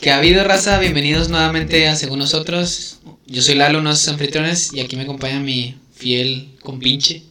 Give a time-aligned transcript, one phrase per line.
[0.00, 3.00] Que ha habido raza, bienvenidos nuevamente a Según Nosotros.
[3.26, 7.22] Yo soy Lalo, uno de sus anfitriones, y aquí me acompaña mi fiel compinche,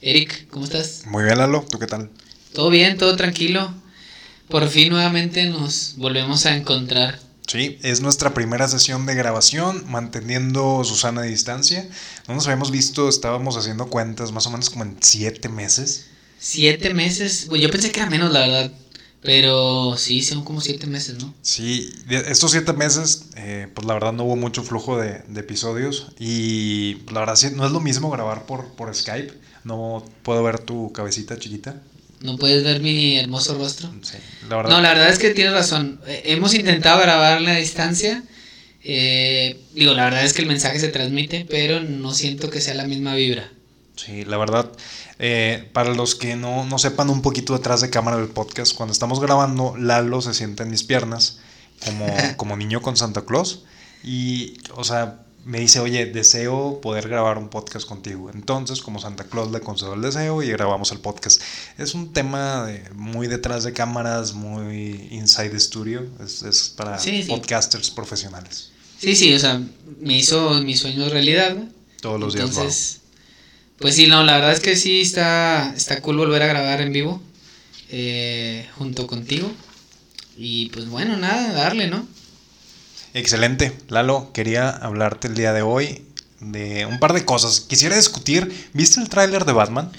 [0.00, 1.02] Eric, ¿cómo estás?
[1.06, 2.10] Muy bien, Lalo, ¿tú qué tal?
[2.52, 3.74] Todo bien, todo tranquilo.
[4.48, 7.18] Por fin nuevamente nos volvemos a encontrar.
[7.48, 11.88] Sí, es nuestra primera sesión de grabación, manteniendo Susana a distancia.
[12.28, 16.06] No nos habíamos visto, estábamos haciendo cuentas más o menos como en siete meses.
[16.38, 18.72] Siete meses, yo pensé que era menos, la verdad.
[19.24, 21.34] Pero sí, son como siete meses, ¿no?
[21.40, 26.98] Sí, estos siete meses, eh, pues la verdad no hubo mucho flujo de, episodios y
[27.10, 29.32] la verdad sí, no es lo mismo grabar por, por Skype.
[29.64, 31.80] No puedo ver tu cabecita chiquita.
[32.20, 33.90] ¿No puedes ver mi hermoso rostro?
[34.02, 34.18] Sí,
[34.50, 34.70] la verdad.
[34.70, 36.00] No, la verdad es que tienes razón.
[36.06, 38.22] Eh, hemos intentado grabar a distancia.
[38.82, 42.74] Eh, digo, la verdad es que el mensaje se transmite, pero no siento que sea
[42.74, 43.50] la misma vibra.
[43.96, 44.70] Sí, la verdad,
[45.18, 48.92] eh, para los que no, no, sepan un poquito detrás de cámara del podcast, cuando
[48.92, 51.38] estamos grabando, Lalo se sienta en mis piernas
[51.84, 52.06] como,
[52.36, 53.64] como niño con Santa Claus.
[54.02, 58.30] Y, o sea, me dice, oye, deseo poder grabar un podcast contigo.
[58.32, 61.40] Entonces, como Santa Claus le concedió el deseo y grabamos el podcast.
[61.78, 66.06] Es un tema muy detrás de cámaras, muy inside studio.
[66.22, 68.70] Es, es para podcasters profesionales.
[68.98, 69.60] Sí, sí, o sea,
[70.00, 71.56] me hizo mi sueño realidad.
[72.00, 72.48] Todos los días.
[72.48, 73.00] Entonces,
[73.84, 76.90] pues sí, no, la verdad es que sí está, está cool volver a grabar en
[76.90, 77.22] vivo
[77.90, 79.52] eh, junto contigo.
[80.38, 82.08] Y pues bueno, nada, darle, ¿no?
[83.12, 83.72] Excelente.
[83.90, 86.00] Lalo, quería hablarte el día de hoy
[86.40, 87.60] de un par de cosas.
[87.60, 89.92] Quisiera discutir, ¿viste el tráiler de Batman?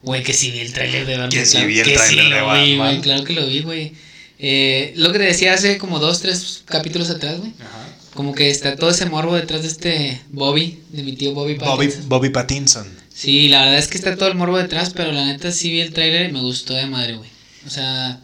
[0.00, 1.28] Güey, que sí vi el tráiler de Batman.
[1.28, 3.00] Que sí vi el tráiler de Batman.
[3.02, 3.92] claro que lo vi, güey.
[4.38, 7.52] Eh, lo que te decía hace como dos, tres capítulos atrás, güey.
[7.60, 7.86] Ajá.
[8.14, 11.76] Como que está todo ese morbo detrás de este Bobby, de mi tío Bobby Pattinson.
[11.76, 13.05] Bobby, Bobby Pattinson.
[13.16, 15.80] Sí, la verdad es que está todo el morbo detrás, pero la neta sí vi
[15.80, 17.30] el tráiler y me gustó de madre, güey.
[17.66, 18.20] O sea,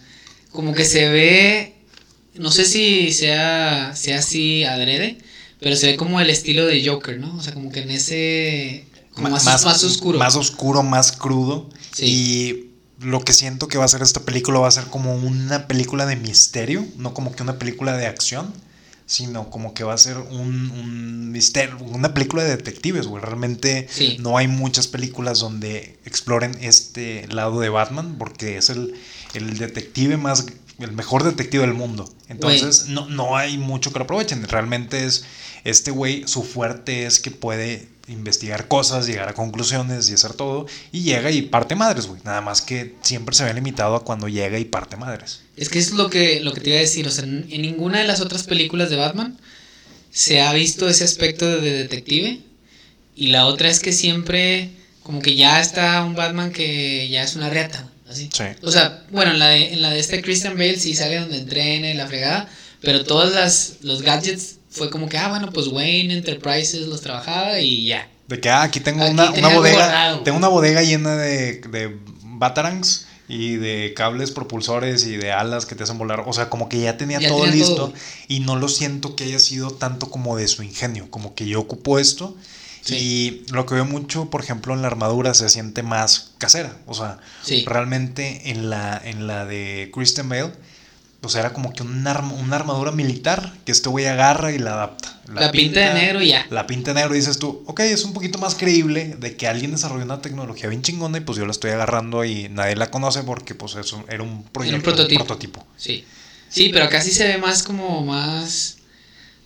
[0.50, 1.76] como que se ve,
[2.34, 5.16] no sé si sea, sea así adrede,
[5.60, 7.34] pero se ve como el estilo de Joker, ¿no?
[7.34, 8.84] O sea, como que en ese...
[9.16, 10.18] más, más, oscuro.
[10.18, 11.70] Más oscuro, más crudo.
[11.94, 12.04] Sí.
[12.04, 15.68] Y lo que siento que va a ser esta película va a ser como una
[15.68, 18.52] película de misterio, no como que una película de acción
[19.12, 23.22] sino como que va a ser un, un misterio, una película de detectives, güey.
[23.22, 23.86] Realmente
[24.20, 28.94] no hay muchas películas donde exploren este lado de Batman, porque es el,
[29.34, 30.46] el detective más,
[30.78, 32.10] el mejor detective del mundo.
[32.28, 34.48] Entonces no, no hay mucho que lo aprovechen.
[34.48, 35.26] Realmente es,
[35.64, 40.64] este güey, su fuerte es que puede investigar cosas, llegar a conclusiones y hacer todo.
[40.90, 42.22] Y llega y parte madres, güey.
[42.24, 45.41] Nada más que siempre se ve limitado a cuando llega y parte madres.
[45.56, 47.06] Es que es lo que, lo que te iba a decir.
[47.06, 49.38] O sea, en, ninguna de las otras películas de Batman
[50.10, 52.40] se ha visto ese aspecto de detective.
[53.14, 54.70] Y la otra es que siempre,
[55.02, 57.88] como que ya está un Batman que ya es una reata.
[58.08, 58.28] Así.
[58.62, 61.38] O sea, bueno, en la, de, en la de este Christian Bale sí sale donde
[61.38, 62.48] entrene la fregada.
[62.80, 67.60] Pero todos las, los gadgets fue como que, ah, bueno, pues Wayne Enterprises los trabajaba
[67.60, 68.08] y ya.
[68.26, 70.20] De que, ah, aquí tengo una, bodega.
[70.24, 75.74] tengo una bodega llena de, de Batarangs y de cables propulsores y de alas que
[75.74, 76.24] te hacen volar.
[76.26, 77.92] O sea, como que ya tenía todo listo.
[78.28, 81.10] Y no lo siento que haya sido tanto como de su ingenio.
[81.10, 82.36] Como que yo ocupo esto.
[82.88, 86.76] Y lo que veo mucho, por ejemplo, en la armadura se siente más casera.
[86.86, 87.18] O sea,
[87.66, 90.52] realmente en la, en la de Kristen Bale
[91.22, 95.20] pues era como que una, una armadura militar que este güey agarra y la adapta.
[95.32, 96.44] La, pinta, de negro y ya.
[96.50, 99.46] La pinta de negro y dices tú, ok, es un poquito más creíble de que
[99.46, 102.90] alguien desarrolló una tecnología bien chingona y pues yo la estoy agarrando y nadie la
[102.90, 105.64] conoce porque pues eso era un proyecto, un prototipo.
[105.76, 106.04] Sí.
[106.48, 108.78] Sí, pero acá sí se ve más como más,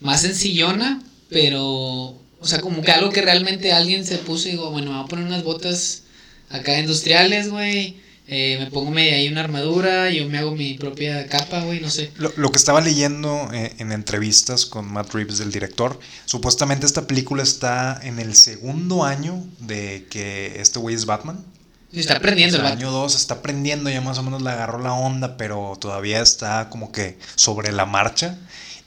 [0.01, 4.71] más sencillona, pero, o sea, como que algo que realmente alguien se puso y digo,
[4.71, 6.05] bueno, me voy a poner unas botas
[6.49, 11.63] acá industriales, güey eh, me pongo ahí una armadura, yo me hago mi propia capa,
[11.63, 12.11] güey, no sé.
[12.17, 17.45] Lo, que estaba leyendo eh, en entrevistas con Matt Reeves, del director, supuestamente esta película
[17.45, 21.45] está en el segundo año de que este güey es Batman.
[21.93, 25.37] está aprendiendo el año 2 está aprendiendo, ya más o menos le agarró la onda,
[25.37, 28.39] pero todavía está como que sobre la marcha.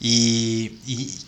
[0.02, 0.70] Y,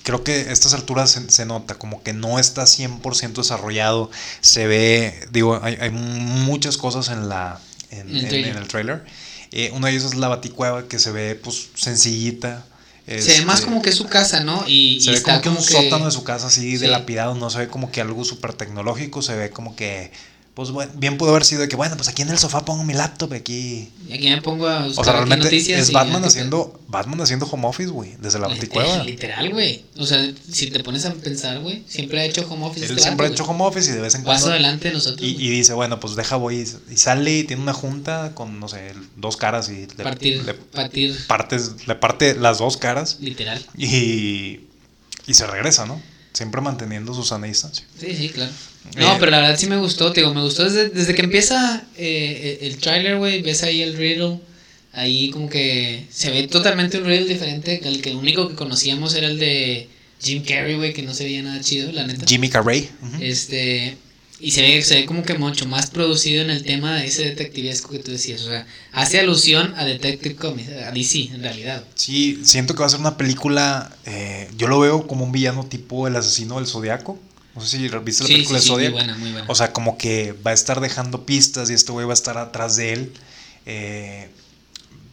[0.03, 4.09] creo que a estas alturas se, nota como que no está 100% desarrollado.
[4.39, 7.59] Se ve, digo, hay, hay muchas cosas en la,
[7.91, 9.05] en, el, trailer.
[9.51, 12.65] Eh, uno de ellos es la baticueva que se ve pues sencillita.
[13.05, 14.63] se ve más este, como que es su casa, ¿no?
[14.67, 17.67] Y, se ve como que un sótano de su casa así dilapidado, no se ve
[17.67, 20.11] como que algo súper tecnológico, se ve como que
[20.53, 22.83] pues bueno, bien pudo haber sido de que, bueno, pues aquí en el sofá pongo
[22.83, 23.89] mi laptop, aquí.
[24.09, 27.45] Y aquí me pongo a buscar O sea, realmente noticias es Batman haciendo, Batman haciendo
[27.45, 29.01] home office, güey, desde la baticueva.
[29.05, 29.85] Literal, güey.
[29.97, 32.85] O sea, si te pones a pensar, güey, siempre ha hecho home office.
[32.85, 34.41] Él este siempre ha hecho home office y de vez en cuando.
[34.41, 35.25] Paso adelante nosotros.
[35.25, 36.67] Y, y, dice, bueno, pues deja, voy.
[36.89, 39.87] Y sale y tiene una junta con, no sé, dos caras y.
[39.87, 41.17] Le, partir, le, partir.
[41.27, 43.17] Partes, le parte las dos caras.
[43.21, 43.65] Literal.
[43.77, 44.67] Y.
[45.27, 46.01] Y se regresa, ¿no?
[46.33, 47.85] Siempre manteniendo su sana distancia.
[47.99, 48.51] Sí, sí, claro.
[48.97, 51.83] No, pero la verdad sí me gustó, te digo, me gustó desde, desde que empieza
[51.97, 54.39] eh, el trailer, güey, ves ahí el riddle,
[54.93, 59.13] ahí como que se ve totalmente un riddle diferente, el que el único que conocíamos
[59.13, 59.87] era el de
[60.21, 62.25] Jim Carrey, güey, que no se veía nada chido, la neta.
[62.27, 62.89] Jimmy Carrey.
[63.19, 63.97] Este,
[64.41, 67.23] y se ve, se ve como que mucho más producido en el tema de ese
[67.23, 71.83] detectivesco que tú decías, o sea, hace alusión a Detective Comics, a DC en realidad.
[71.95, 75.65] Sí, siento que va a ser una película, eh, yo lo veo como un villano
[75.65, 77.19] tipo El asesino del Zodiaco
[77.55, 78.91] no sé si viste la película de Zodiac.
[78.91, 79.47] Muy buena, muy buena.
[79.49, 82.37] O sea, como que va a estar dejando pistas y este güey va a estar
[82.37, 83.13] atrás de él.
[83.65, 84.29] Eh,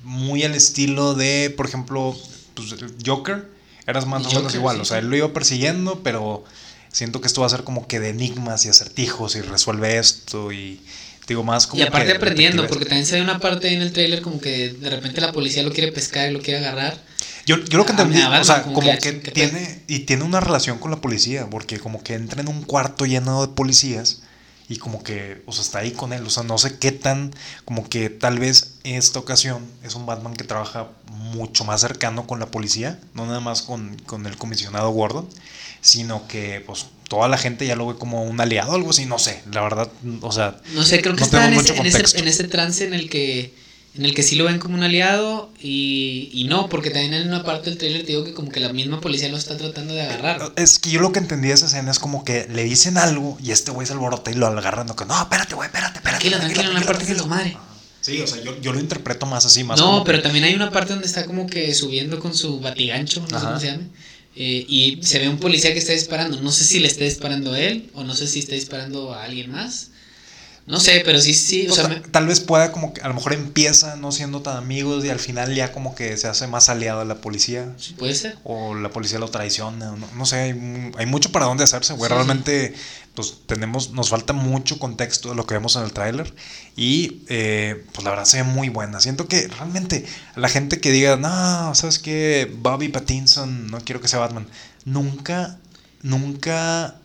[0.04, 2.16] muy al estilo de, por ejemplo,
[2.54, 3.48] pues, Joker.
[3.86, 4.80] Eras más o menos igual.
[4.80, 6.44] o sea, él lo iba persiguiendo, pero
[6.92, 10.52] siento que esto va a ser como que de enigmas y acertijos y resuelve esto
[10.52, 10.80] y
[11.26, 14.22] digo más como y aparte aprendiendo porque también se ve una parte en el trailer
[14.22, 16.98] como que de repente la policía lo quiere pescar y lo quiere agarrar.
[17.44, 20.90] Yo, yo lo que entendí, o sea, como, que, tiene, y tiene una relación con
[20.90, 24.20] la policía, porque como que entra en un cuarto lleno de policías
[24.68, 27.34] y como que, o sea, está ahí con él, o sea, no sé qué tan,
[27.64, 32.26] como que tal vez en esta ocasión es un Batman que trabaja mucho más cercano
[32.26, 35.26] con la policía, no nada más con, con el comisionado Gordon,
[35.80, 39.06] sino que pues toda la gente ya lo ve como un aliado o algo así,
[39.06, 40.60] no sé, la verdad, o sea...
[40.74, 43.54] No sé, creo que está en ese, en ese trance en el que
[43.94, 47.28] en el que sí lo ven como un aliado y, y no, porque también en
[47.28, 49.94] una parte del trailer te digo que como que la misma policía lo está tratando
[49.94, 50.52] de agarrar.
[50.56, 53.38] Es que yo lo que entendí de esa escena es como que le dicen algo
[53.42, 56.28] y este güey se alborota y lo agarran, no, que no, espérate, güey, espérate, espérate.
[56.28, 57.56] Tranquilo, tranquilo, una parte de su madre.
[58.00, 60.70] Sí, o sea, yo, yo, lo interpreto más así, más No, pero también hay una
[60.70, 63.84] parte donde está como que subiendo con su batigancho, no sé cómo se llama.
[64.36, 66.40] Eh, y se ve un policía que está disparando.
[66.40, 69.24] No sé si le está disparando a él o no sé si está disparando a
[69.24, 69.90] alguien más.
[70.68, 71.66] No sé, pero sí, sí.
[71.66, 75.02] O sea, Tal vez pueda como que a lo mejor empieza no siendo tan amigos
[75.02, 77.74] y al final ya como que se hace más aliado de la policía.
[77.98, 78.36] puede ser.
[78.44, 79.94] O la policía lo traiciona.
[80.14, 80.36] No, sé,
[80.96, 82.10] hay, mucho para dónde hacerse, güey.
[82.10, 82.74] Realmente,
[83.14, 86.34] pues tenemos, nos falta mucho contexto de lo que vemos en el tráiler.
[86.76, 89.00] Y eh, pues la verdad se ve muy buena.
[89.00, 90.04] Siento que realmente
[90.36, 92.54] la gente que diga, no, ¿sabes qué?
[92.58, 94.46] Bobby Pattinson, no quiero que sea Batman.
[94.84, 95.58] Nunca,
[96.02, 97.00] nunca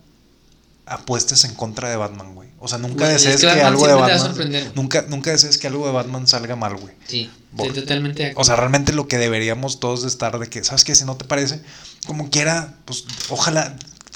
[0.86, 2.50] apuestes en contra de Batman, güey.
[2.60, 4.72] O sea, nunca desees que, algo de Batman.
[4.76, 6.94] Nunca, nunca desees que algo de Batman salga mal, güey.
[7.08, 8.42] Sí, estoy totalmente de acuerdo.
[8.42, 10.96] O sea, realmente lo que deberíamos todos estar de que, ¿sabes qué?
[10.96, 11.62] Si no te parece,
[12.06, 13.76] como quiera, pues ojalá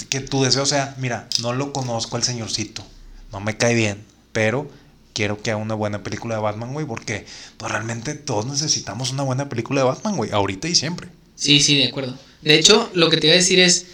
[0.10, 2.86] que tu deseo sea, mira, no lo conozco al señorcito,
[3.32, 4.70] no me cae bien, pero
[5.14, 7.26] quiero que haga una buena película de Batman, güey, porque
[7.58, 11.10] pues, realmente todos necesitamos una buena película de Batman, güey, ahorita y siempre.
[11.36, 12.18] Sí, sí, de acuerdo.
[12.42, 13.88] De hecho, lo que te iba a decir es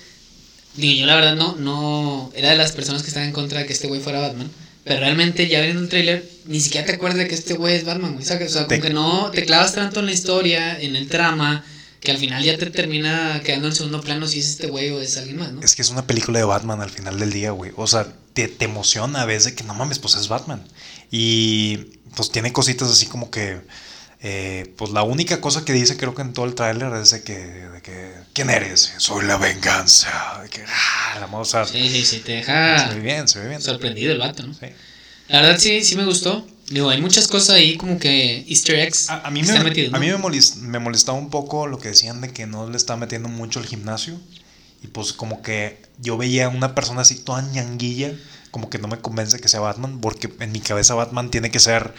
[0.76, 3.66] Digo, yo la verdad no, no era de las personas que estaban en contra de
[3.66, 4.50] que este güey fuera Batman.
[4.84, 7.86] Pero realmente ya viendo el tráiler, ni siquiera te acuerdas de que este güey es
[7.86, 8.24] Batman, güey.
[8.24, 11.64] O sea, como que no te clavas tanto en la historia, en el trama,
[12.02, 15.00] que al final ya te termina quedando en segundo plano si es este güey o
[15.00, 15.62] es alguien más, ¿no?
[15.62, 17.72] Es que es una película de Batman al final del día, güey.
[17.78, 20.62] O sea, te, te emociona a veces de que no mames, pues es Batman.
[21.12, 21.78] Y
[22.16, 23.62] pues tiene cositas así como que
[24.26, 27.24] eh, pues la única cosa que dice creo que en todo el tráiler es de
[27.24, 28.94] que, de que, ¿quién eres?
[28.98, 30.40] Soy la venganza.
[30.42, 31.66] De que, ah, la moza.
[31.66, 33.62] Sí, sí, sí, te deja se ve bien, se ve bien.
[33.62, 34.54] sorprendido el vato, ¿no?
[34.54, 34.68] Sí.
[35.28, 36.48] La verdad sí, sí me gustó.
[36.70, 39.10] Digo, hay muchas cosas ahí como que easter eggs.
[39.10, 40.08] A, mí, me, a mí
[40.62, 43.66] me, molestaba un poco lo que decían de que no le está metiendo mucho el
[43.66, 44.18] gimnasio.
[44.82, 48.14] Y pues como que yo veía a una persona así toda ñanguilla,
[48.52, 51.60] como que no me convence que sea Batman, porque en mi cabeza Batman tiene que
[51.60, 51.94] ser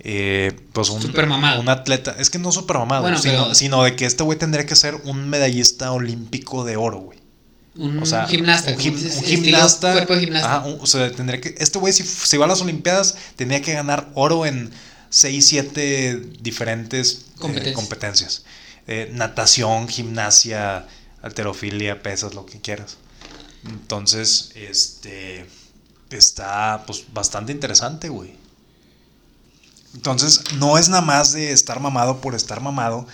[0.00, 3.08] eh, pues un, un atleta, es que no super mamado,
[3.54, 7.18] sino, de que este güey tendría que ser un medallista olímpico de oro, güey.
[7.74, 8.72] Un gimnasta.
[8.72, 10.06] Un, gimnasta.
[10.80, 14.10] o sea, tendría que, este güey si, si va a las Olimpiadas, tendría que ganar
[14.14, 14.70] oro en
[15.10, 18.44] 6, 7 diferentes eh, competencias.
[18.86, 20.86] Eh, natación, gimnasia,
[21.22, 22.96] alterofilia, pesas, lo que quieras.
[23.64, 25.46] Entonces, este
[26.10, 28.37] está pues bastante interesante, güey.
[29.98, 33.04] Entonces, no es nada más de estar mamado por estar mamado.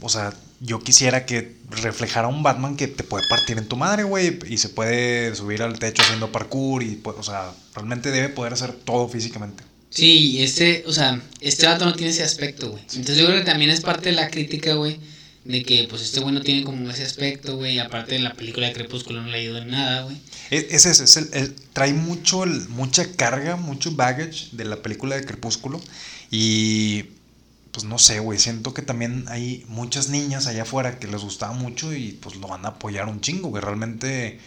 [0.00, 4.04] O sea, yo quisiera que reflejara un Batman que te puede partir en tu madre,
[4.04, 8.28] güey, y se puede subir al techo haciendo parkour y, pues, o sea, realmente debe
[8.28, 9.64] poder hacer todo físicamente.
[9.90, 12.84] Sí, este, o sea, este vato no tiene ese aspecto, güey.
[12.84, 15.00] Entonces yo creo que también es parte de la crítica, güey,
[15.44, 18.68] de que pues este güey no tiene como ese aspecto, güey, aparte de la película
[18.68, 20.16] de Crepúsculo no le ayuda en nada, güey.
[20.50, 25.80] Es, es, es el, trae mucho, mucha carga, mucho baggage de la película de Crepúsculo
[26.30, 27.04] y
[27.72, 31.52] pues no sé, güey, siento que también hay muchas niñas allá afuera que les gustaba
[31.52, 34.40] mucho y pues lo van a apoyar un chingo, güey, realmente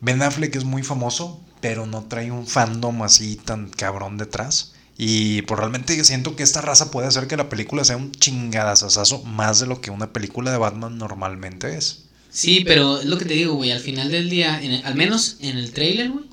[0.00, 4.72] Ben Affleck es muy famoso, pero no trae un fandom así tan cabrón detrás.
[4.96, 9.22] Y pues realmente siento que esta raza puede hacer que la película sea un chingadazazazo
[9.22, 12.04] más de lo que una película de Batman normalmente es.
[12.30, 15.56] Sí, pero es lo que te digo, güey, al final del día, al menos en
[15.56, 16.26] el trailer, güey,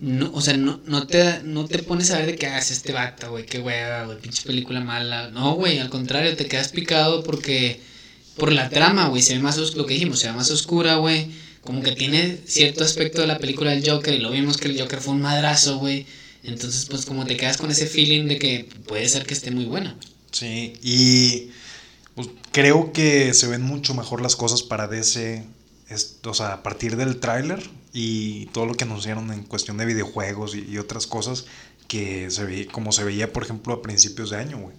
[0.00, 2.92] no, o sea, no, no, te, no te pones a ver de qué hace este
[2.92, 5.30] vato, güey, qué hueva, güey, pinche película mala.
[5.30, 7.80] No, güey, al contrario, te quedas picado porque,
[8.36, 11.28] por la trama, güey, se ve más, lo que dijimos, se ve más oscura, güey,
[11.60, 14.80] como que tiene cierto aspecto de la película del Joker, y lo vimos que el
[14.80, 16.06] Joker fue un madrazo, güey
[16.42, 19.64] entonces, pues como te quedas con ese feeling de que puede ser que esté muy
[19.64, 19.96] buena.
[20.30, 21.50] Sí, y
[22.14, 25.44] pues, creo que se ven mucho mejor las cosas para DC,
[26.24, 30.54] o sea, a partir del tráiler y todo lo que anunciaron en cuestión de videojuegos
[30.54, 31.46] y, otras cosas
[31.88, 34.76] que se ve, como se veía, por ejemplo, a principios de año, güey.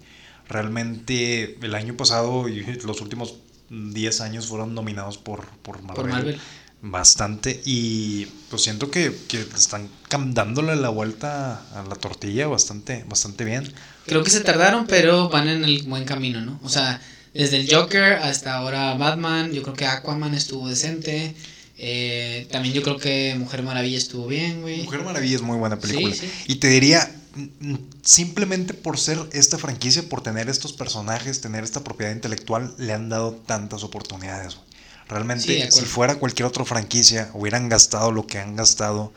[0.48, 3.36] Realmente el año pasado y los últimos
[3.70, 5.96] 10 años fueron nominados por, por Marvel.
[5.96, 6.40] Por Marvel.
[6.84, 7.62] Bastante.
[7.64, 9.16] Y pues siento que,
[9.54, 9.88] están
[10.34, 13.72] dándole la vuelta a la tortilla bastante, bastante bien.
[14.06, 16.58] Creo que se tardaron, pero van en el buen camino, ¿no?
[16.64, 17.00] O sea,
[17.34, 21.36] desde el Joker hasta ahora Batman, yo creo que Aquaman estuvo decente.
[21.84, 24.84] Eh, también yo creo que Mujer Maravilla estuvo bien, güey.
[24.84, 26.14] Mujer Maravilla es muy buena película.
[26.46, 27.10] Y te diría,
[28.02, 33.08] simplemente por ser esta franquicia, por tener estos personajes, tener esta propiedad intelectual, le han
[33.08, 34.66] dado tantas oportunidades, güey.
[35.08, 39.12] Realmente, si fuera cualquier otra franquicia, hubieran gastado lo que han gastado,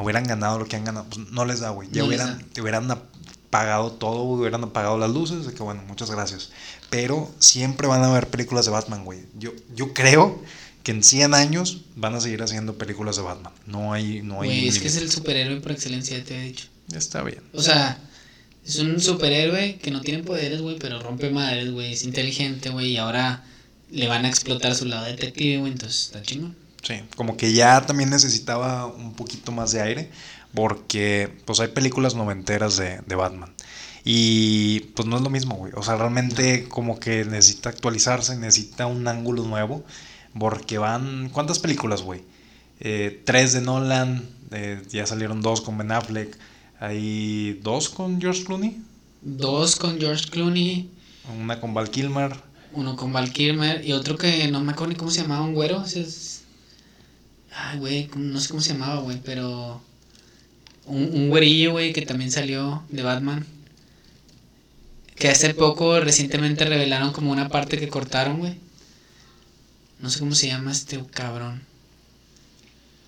[0.00, 1.88] hubieran ganado lo que han ganado, pues no les da, güey.
[1.90, 6.50] Ya hubieran, hubieran apagado todo, hubieran apagado las luces, de que bueno, muchas gracias.
[6.90, 9.26] Pero siempre van a haber películas de Batman, güey.
[9.36, 10.40] Yo, yo creo
[10.84, 13.52] que en 100 años van a seguir haciendo películas de Batman.
[13.66, 14.22] No hay...
[14.22, 16.66] No hay güey, es que es el superhéroe por excelencia, te he dicho.
[16.94, 17.42] Está bien.
[17.54, 17.98] O sea,
[18.64, 21.94] es un superhéroe que no tiene poderes, güey, pero rompe madres, güey.
[21.94, 23.44] Es inteligente, güey, y ahora
[23.90, 26.54] le van a explotar su lado detective, güey, entonces está chingón.
[26.82, 30.10] Sí, como que ya también necesitaba un poquito más de aire,
[30.52, 33.54] porque pues hay películas noventeras de, de Batman.
[34.04, 35.72] Y pues no es lo mismo, güey.
[35.76, 39.82] O sea, realmente como que necesita actualizarse, necesita un ángulo nuevo,
[40.38, 41.28] porque van...
[41.30, 42.22] ¿Cuántas películas, güey?
[42.80, 46.36] Eh, tres de Nolan, eh, ya salieron dos con Ben Affleck,
[46.80, 48.82] hay dos con George Clooney.
[49.22, 50.90] Dos con George Clooney.
[51.40, 52.32] Una con Val Kilmer
[52.74, 55.54] uno con Val Kilmer y otro que no me acuerdo ni cómo se llamaba, un
[55.54, 55.82] güero.
[55.84, 56.42] es...
[57.56, 59.80] Ay, güey, no sé cómo se llamaba, güey, pero.
[60.86, 63.46] Un, un güerillo, güey, que también salió de Batman.
[65.14, 68.56] Que hace poco, recientemente revelaron como una parte que cortaron, güey.
[70.04, 71.62] No sé cómo se llama este cabrón.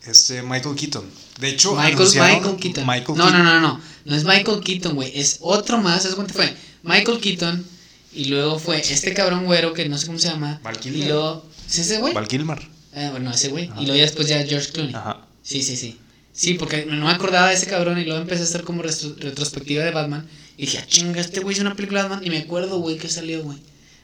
[0.06, 1.04] Este Michael Keaton.
[1.38, 2.86] De hecho, Michael, Michael Keaton.
[3.18, 3.80] no, no, no, no.
[4.06, 5.12] No es Michael Keaton, güey.
[5.14, 6.00] Es otro más.
[6.00, 6.56] ¿Sabes cuánto fue?
[6.84, 7.66] Michael Keaton
[8.14, 10.58] y luego fue este cabrón güero que no sé cómo se llama.
[10.62, 11.44] Val Y luego.
[11.68, 12.14] ¿Es ese güey?
[12.14, 12.66] Val Kilmer.
[12.94, 13.66] Ah, bueno, ese güey.
[13.78, 14.94] Y luego ya después ya George Clooney.
[14.94, 15.26] Ajá.
[15.42, 15.98] Sí, sí, sí.
[16.32, 19.84] Sí, porque no me acordaba de ese cabrón y luego empecé a hacer como retrospectiva
[19.84, 20.26] de Batman.
[20.56, 22.26] Y dije, ah, chinga, este güey es una película de Batman.
[22.26, 23.58] Y me acuerdo, güey, que salió, güey.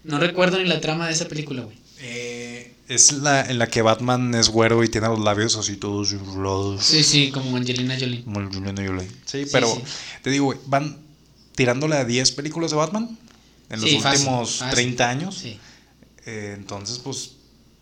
[0.05, 1.79] No recuerdo ni la trama de esa película, güey.
[2.05, 2.52] Eh,
[2.95, 6.85] es la en la que Batman es güero y tiene los labios así todos inflados.
[6.85, 8.23] Sí, sí, como Angelina Jolie.
[8.25, 9.09] Como Angelina Jolie.
[9.25, 9.81] Sí, pero
[10.23, 10.99] te digo, güey, van
[11.55, 13.19] tirándole a 10 películas de Batman
[13.71, 15.39] en los últimos 30 años.
[15.39, 15.59] Sí.
[16.27, 17.33] Eh, entonces, pues,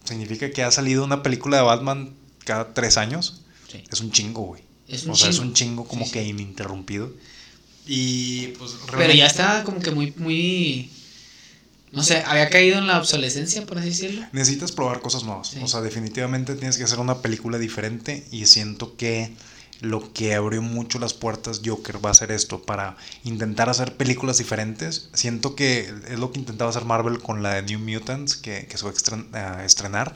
[0.05, 2.15] significa que ha salido una película de Batman
[2.45, 3.43] cada 3 años.
[3.71, 3.83] Sí.
[3.91, 4.63] Es un chingo, güey.
[4.89, 7.13] Es un o sea, es un chingo como que ininterrumpido.
[7.87, 10.91] Y pues Pero ya está como que muy, muy.
[11.93, 14.27] No sé, había caído en la obsolescencia, por así decirlo.
[14.33, 15.57] Necesitas probar cosas nuevas.
[15.61, 18.25] O sea, definitivamente tienes que hacer una película diferente.
[18.31, 19.33] Y siento que
[19.81, 24.39] lo que abrió mucho las puertas Joker va a ser esto, para intentar hacer películas
[24.39, 25.09] diferentes.
[25.15, 28.79] Siento que es lo que intentaba hacer Marvel con la de New Mutants, que, que
[28.79, 28.93] se va
[29.33, 30.15] a estrenar,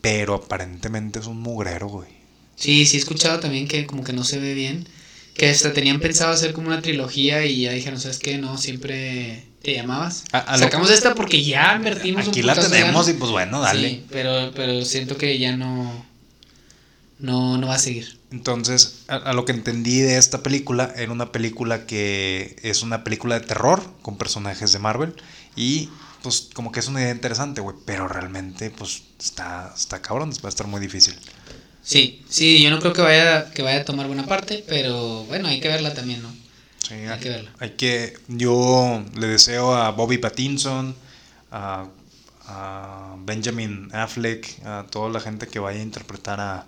[0.00, 2.08] pero aparentemente es un mugrero, güey.
[2.56, 4.86] Sí, sí he escuchado también que como que no se ve bien,
[5.34, 8.38] que hasta tenían pensado hacer como una trilogía y ya dijeron, ¿sabes qué?
[8.38, 10.24] No, siempre te llamabas.
[10.30, 13.88] Sacamos esta porque ya invertimos Aquí la tenemos y pues bueno, dale.
[13.88, 16.04] Sí, pero, pero siento que ya no,
[17.18, 18.18] no, no va a seguir.
[18.30, 23.40] Entonces, a, lo que entendí de esta película, era una película que es una película
[23.40, 25.14] de terror con personajes de Marvel
[25.56, 25.88] y
[26.22, 30.48] pues como que es una idea interesante, güey, pero realmente pues está, está cabrón, va
[30.48, 31.14] a estar muy difícil.
[31.82, 35.48] Sí, sí, yo no creo que vaya, que vaya a tomar buena parte, pero bueno,
[35.48, 36.43] hay que verla también, ¿no?
[36.86, 37.50] Sí, hay, que verla.
[37.58, 40.94] Hay que, yo le deseo a Bobby Pattinson,
[41.50, 41.86] a,
[42.46, 46.66] a Benjamin Affleck, a toda la gente que vaya a interpretar a,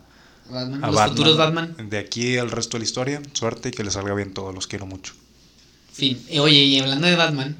[0.49, 1.77] Batman, a los futuros Batman.
[1.91, 4.67] De aquí al resto de la historia, suerte y que les salga bien todo, los
[4.67, 5.15] quiero mucho.
[5.93, 6.21] Fin.
[6.29, 7.57] Eh, Oye, y hablando de Batman,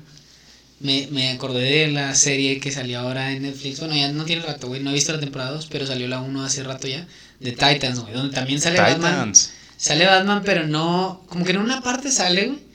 [0.81, 3.81] me, me acordé de la serie que salió ahora en Netflix.
[3.81, 4.83] Bueno, ya no tiene rato, güey.
[4.83, 7.07] No he visto la temporada 2, pero salió la 1 hace rato ya.
[7.41, 8.15] De Titans, güey.
[8.15, 9.33] Donde también sale Batman.
[9.77, 11.23] Sale Batman, pero no.
[11.29, 12.67] Como que en una parte sale, güey.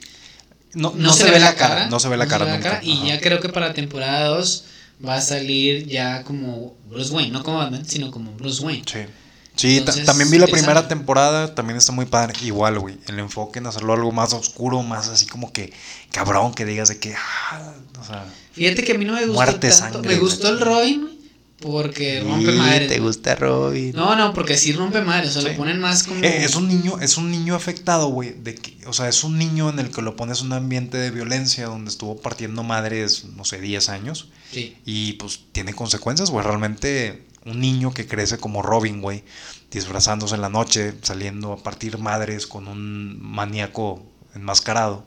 [0.74, 1.88] No, No, se, ve la cara.
[1.88, 2.80] No se ve la cara ve nunca.
[2.82, 4.64] Y ya creo que para la temporada 2
[5.06, 7.30] va a salir ya como Bruce Wayne.
[7.30, 8.84] No como Batman, sino como Bruce Wayne.
[8.90, 9.00] Sí.
[9.54, 12.32] Sí, Entonces, también vi la primera temporada, también está muy padre.
[12.42, 15.72] Igual, güey, el enfoque en hacerlo algo más oscuro, más así como que
[16.10, 19.34] cabrón, que digas de que, ah, o sea, Fíjate que a mí no me gustó
[19.34, 19.76] Muerte, tanto.
[19.76, 21.11] sangre, me gustó el Robin, güey,
[21.62, 22.88] porque rompe madres.
[22.88, 23.92] te gusta Robin.
[23.94, 25.30] No, no, porque sí rompe madres.
[25.30, 25.48] O sea, Sí.
[25.48, 26.22] lo ponen más como.
[26.22, 29.38] Eh, es un niño, es un niño afectado, güey, de que, o sea, es un
[29.38, 33.24] niño en el que lo pones en un ambiente de violencia donde estuvo partiendo madres,
[33.36, 34.76] no sé, 10 años Sí.
[34.84, 39.24] y pues tiene consecuencias, güey, realmente un niño que crece como Robin, güey,
[39.70, 44.04] disfrazándose en la noche, saliendo a partir madres con un maníaco
[44.34, 45.04] enmascarado.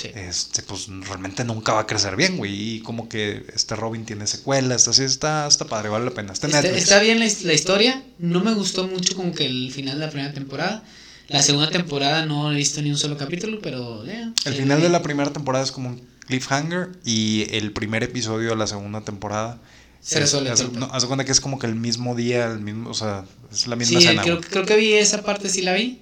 [0.00, 0.10] Sí.
[0.14, 2.76] este, pues realmente nunca va a crecer bien, güey.
[2.76, 6.32] Y como que este Robin tiene secuelas, así está, está padre, vale la pena.
[6.32, 8.02] Está Está, bien la, his- la historia.
[8.18, 10.82] No me gustó mucho como que el final de la primera temporada.
[11.28, 14.04] La segunda temporada no he visto ni un solo capítulo, pero.
[14.06, 18.50] eh, El final de la primera temporada es como un cliffhanger y el primer episodio
[18.50, 19.60] de la segunda temporada
[20.00, 22.60] Se es- resuelve haz- no, haz cuenta que es como que el mismo día, el
[22.60, 24.22] mismo, o sea, es la Sí, misma escena.
[24.40, 26.00] creo que vi esa parte, sí la vi.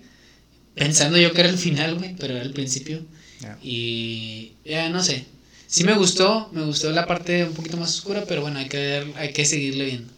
[0.74, 3.02] Pensando yo que era el final, güey, pero era el principio.
[3.40, 3.59] Ya.
[3.62, 5.26] Y ya no sé.
[5.66, 8.78] Sí me gustó, me gustó la parte un poquito más oscura, pero bueno, hay que
[8.78, 10.12] ver, hay que seguirle viendo.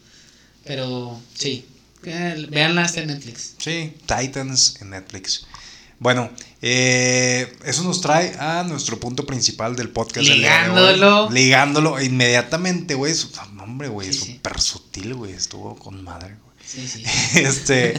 [0.64, 1.64] Pero sí,
[2.04, 3.54] eh, véanla hasta en Netflix.
[3.58, 5.46] Sí, Titans en Netflix.
[5.98, 6.30] Bueno,
[6.62, 10.26] eh, eso nos trae a nuestro punto principal del podcast.
[10.26, 10.38] del.
[10.38, 11.30] Ligándolo.
[11.30, 13.12] Ligándolo inmediatamente, güey.
[13.62, 14.32] Hombre, güey, Sí, sí.
[14.34, 15.32] súper sutil, güey.
[15.32, 16.49] Estuvo con madre, güey.
[16.72, 17.02] Sí, sí.
[17.40, 17.94] Este,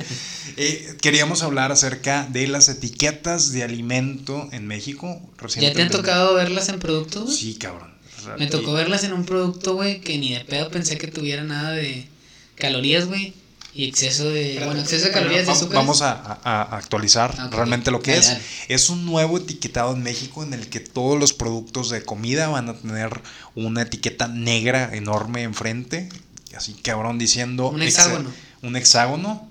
[0.58, 5.22] eh, queríamos hablar acerca de las etiquetas de alimento en México.
[5.60, 7.24] ¿Ya te han tocado verlas en productos?
[7.26, 7.36] güey?
[7.38, 7.92] Sí, cabrón.
[8.38, 11.72] Me tocó verlas en un producto, güey, que ni de pedo pensé que tuviera nada
[11.72, 12.08] de
[12.56, 13.34] calorías, güey.
[13.74, 14.62] Y exceso de.
[14.66, 15.78] Bueno, exceso de calorías de azúcar.
[15.78, 18.28] Vamos a, a- actualizar realmente lo que es.
[18.28, 18.42] dale.
[18.68, 22.68] Es un nuevo etiquetado en México en el que todos los productos de comida van
[22.70, 23.22] a tener
[23.56, 26.10] una etiqueta negra enorme enfrente.
[26.56, 27.70] Así cabrón diciendo.
[27.70, 28.30] Un hexágono.
[28.64, 29.50] Un hexágono.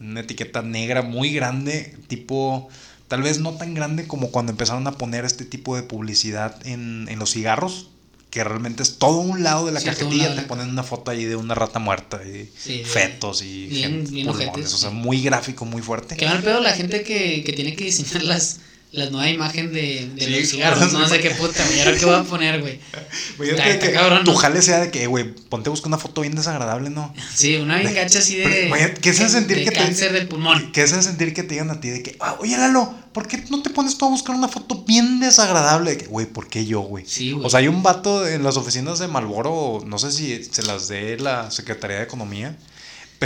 [0.00, 1.96] Una etiqueta negra muy grande.
[2.08, 2.68] Tipo.
[3.08, 7.06] Tal vez no tan grande como cuando empezaron a poner este tipo de publicidad en,
[7.08, 7.90] en los cigarros.
[8.30, 10.30] Que realmente es todo un lado de la Sí, cajetilla.
[10.30, 13.92] de Te ponen una foto ahí de una rata muerta y Sí, fetos y bien-
[14.06, 16.16] gente- bien pulmones, O sea, muy gráfico, muy fuerte.
[16.16, 18.58] Qué mal pedo la gente que, que tiene que diseñar las,
[18.94, 20.92] la nueva imagen de, de Sí, los cigarros.
[20.92, 21.80] No sé qué puta, güey.
[21.80, 22.78] ¿Ahora qué voy a poner, güey?
[23.80, 26.90] Que cabrón, tu jale sea de que, güey, ponte a buscar una foto bien desagradable,
[26.90, 27.12] ¿no?
[27.34, 28.94] Sí, una bien gacha así de.
[29.00, 30.72] ¿qué sentir de que te- cáncer del pulmón.
[30.72, 33.26] ¿Qué es el sentir que te digan a ti de que, ah, oye, Lalo, ¿por
[33.26, 35.92] qué no te pones tú a buscar una foto bien desagradable?
[35.92, 37.04] De que, güey, ¿por qué yo, güey?
[37.06, 37.44] Sí, güey.
[37.46, 40.88] O sea, hay un vato en las oficinas de Malboro, no sé si se las
[40.88, 42.56] dé la Secretaría de Economía,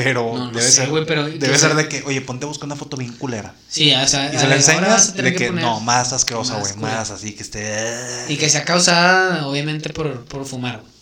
[0.02, 2.48] pero No, no debe sé, ser pero debe ser se- de que, oye, ponte a
[2.48, 3.54] buscar una foto bien culera.
[3.68, 4.32] Sí, o sea.
[4.34, 8.24] Y se la enseñas de que, no, más asquerosa, güey, más así que esté...
[8.28, 10.92] Y que sea causada, obviamente, por, por fumar, güey.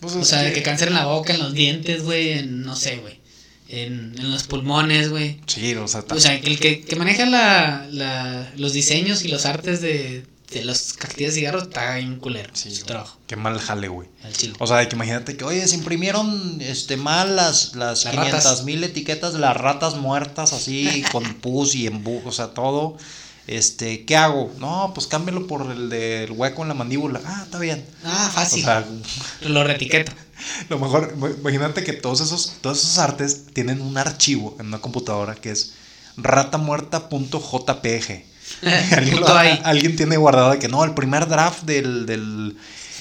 [0.00, 2.96] Pues O sea, de que- cáncer en la boca, en los dientes, güey, no sé,
[2.96, 3.20] güey.
[3.68, 5.40] En, en los pulmones, güey.
[5.46, 9.28] Sí, o sea, O sea, que el que, que maneja la, la, los diseños y
[9.28, 10.24] los artes de
[10.62, 12.50] las cajetillas de cigarros está bien culero.
[12.52, 14.08] sí, su güey, trabajo, qué mal jale, güey.
[14.58, 18.64] O sea, que imagínate que, oye, se imprimieron este, mal las, las Las 500 ratas.
[18.64, 22.96] mil etiquetas de las ratas muertas, así, con pus y embu, o sea, todo.
[23.46, 24.50] Este, ¿qué hago?
[24.58, 27.20] No, pues cámbialo por el del hueco en la mandíbula.
[27.26, 27.84] Ah, está bien.
[28.04, 28.64] Ah, O fácil.
[28.64, 28.86] sea,
[29.42, 30.12] lo retiqueto.
[30.70, 35.34] lo mejor, imagínate que todos esos, todos esos artes tienen un archivo en una computadora
[35.34, 35.72] que es
[36.16, 38.24] ratamuerta.jpg.
[38.92, 39.20] alguien,
[39.92, 42.56] lo- tiene guardado de que no, el primer draft del, del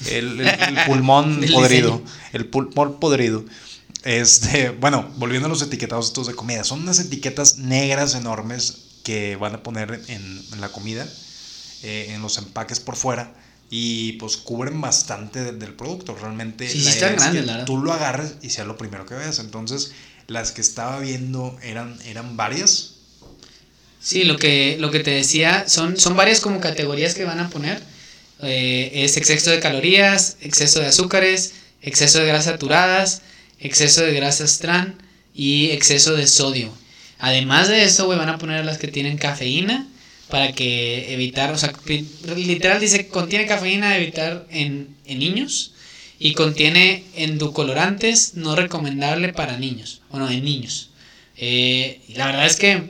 [0.10, 2.02] el, el- el pulmón podrido.
[2.34, 3.46] El pulmón podrido.
[4.04, 9.36] Este, bueno, volviendo a los etiquetados estos de comida, son unas etiquetas negras enormes que
[9.38, 11.08] van a poner en, en la comida,
[11.84, 13.34] eh, en los empaques por fuera.
[13.70, 16.16] Y pues cubren bastante del, del producto.
[16.20, 18.66] Realmente Sí, sí la están idea es grandes, que la tú lo agarres y sea
[18.66, 19.40] lo primero que veas.
[19.40, 19.94] Entonces,
[20.28, 22.93] las que estaba viendo eran, eran varias.
[24.04, 27.50] Sí, lo que, lo que te decía, son, son varias como categorías que van a
[27.50, 27.82] poner.
[28.42, 33.22] Eh, es exceso de calorías, exceso de azúcares, exceso de grasas saturadas,
[33.60, 34.96] exceso de grasas trans
[35.34, 36.70] y exceso de sodio.
[37.20, 39.88] Además de eso, güey, van a poner las que tienen cafeína
[40.30, 41.74] para que evitar, o sea,
[42.36, 45.74] literal dice contiene cafeína, evitar en, en niños.
[46.20, 50.90] y contiene endocolorantes no recomendable para niños, bueno, en niños.
[51.38, 52.84] Eh, la verdad es que,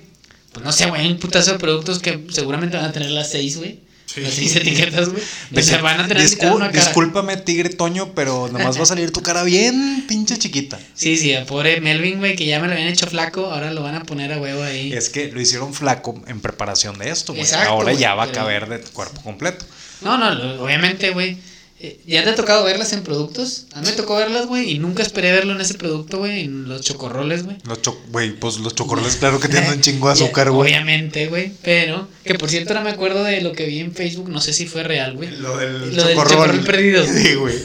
[0.54, 3.30] pues no sé, güey, hay un putazo de productos que seguramente van a tener las
[3.32, 3.80] seis, güey.
[4.18, 5.24] Las seis etiquetas, güey.
[5.58, 6.86] O sea, van a tener Discul una cara.
[6.86, 10.80] Discúlpame, Tigre Toño, pero nomás va a salir tu cara bien pinche chiquita.
[10.94, 13.82] Sí, sí, a pobre Melvin, güey, que ya me lo habían hecho flaco, ahora lo
[13.82, 14.94] van a poner a huevo ahí.
[14.94, 17.48] Es que lo hicieron flaco en preparación de esto, güey.
[17.66, 19.66] Ahora ya va a caber de cuerpo completo.
[20.02, 21.38] No, no, lo- obviamente, güey.
[21.86, 23.66] Eh, ¿Ya te ha tocado verlas en productos?
[23.74, 26.70] A mí me tocó verlas, güey, y nunca esperé verlo en ese producto, güey, en
[26.70, 27.58] los chocorroles, güey.
[27.66, 30.72] Los cho- güey, pues los chocorroles, claro que tienen un chingo de azúcar, güey.
[30.72, 31.52] Obviamente, güey.
[31.62, 34.54] Pero, que por cierto, ahora me acuerdo de lo que vi en Facebook, no sé
[34.54, 35.30] si fue real, güey.
[35.38, 37.04] Lo del Lo del chocorrol perdido.
[37.14, 37.56] Sí, güey.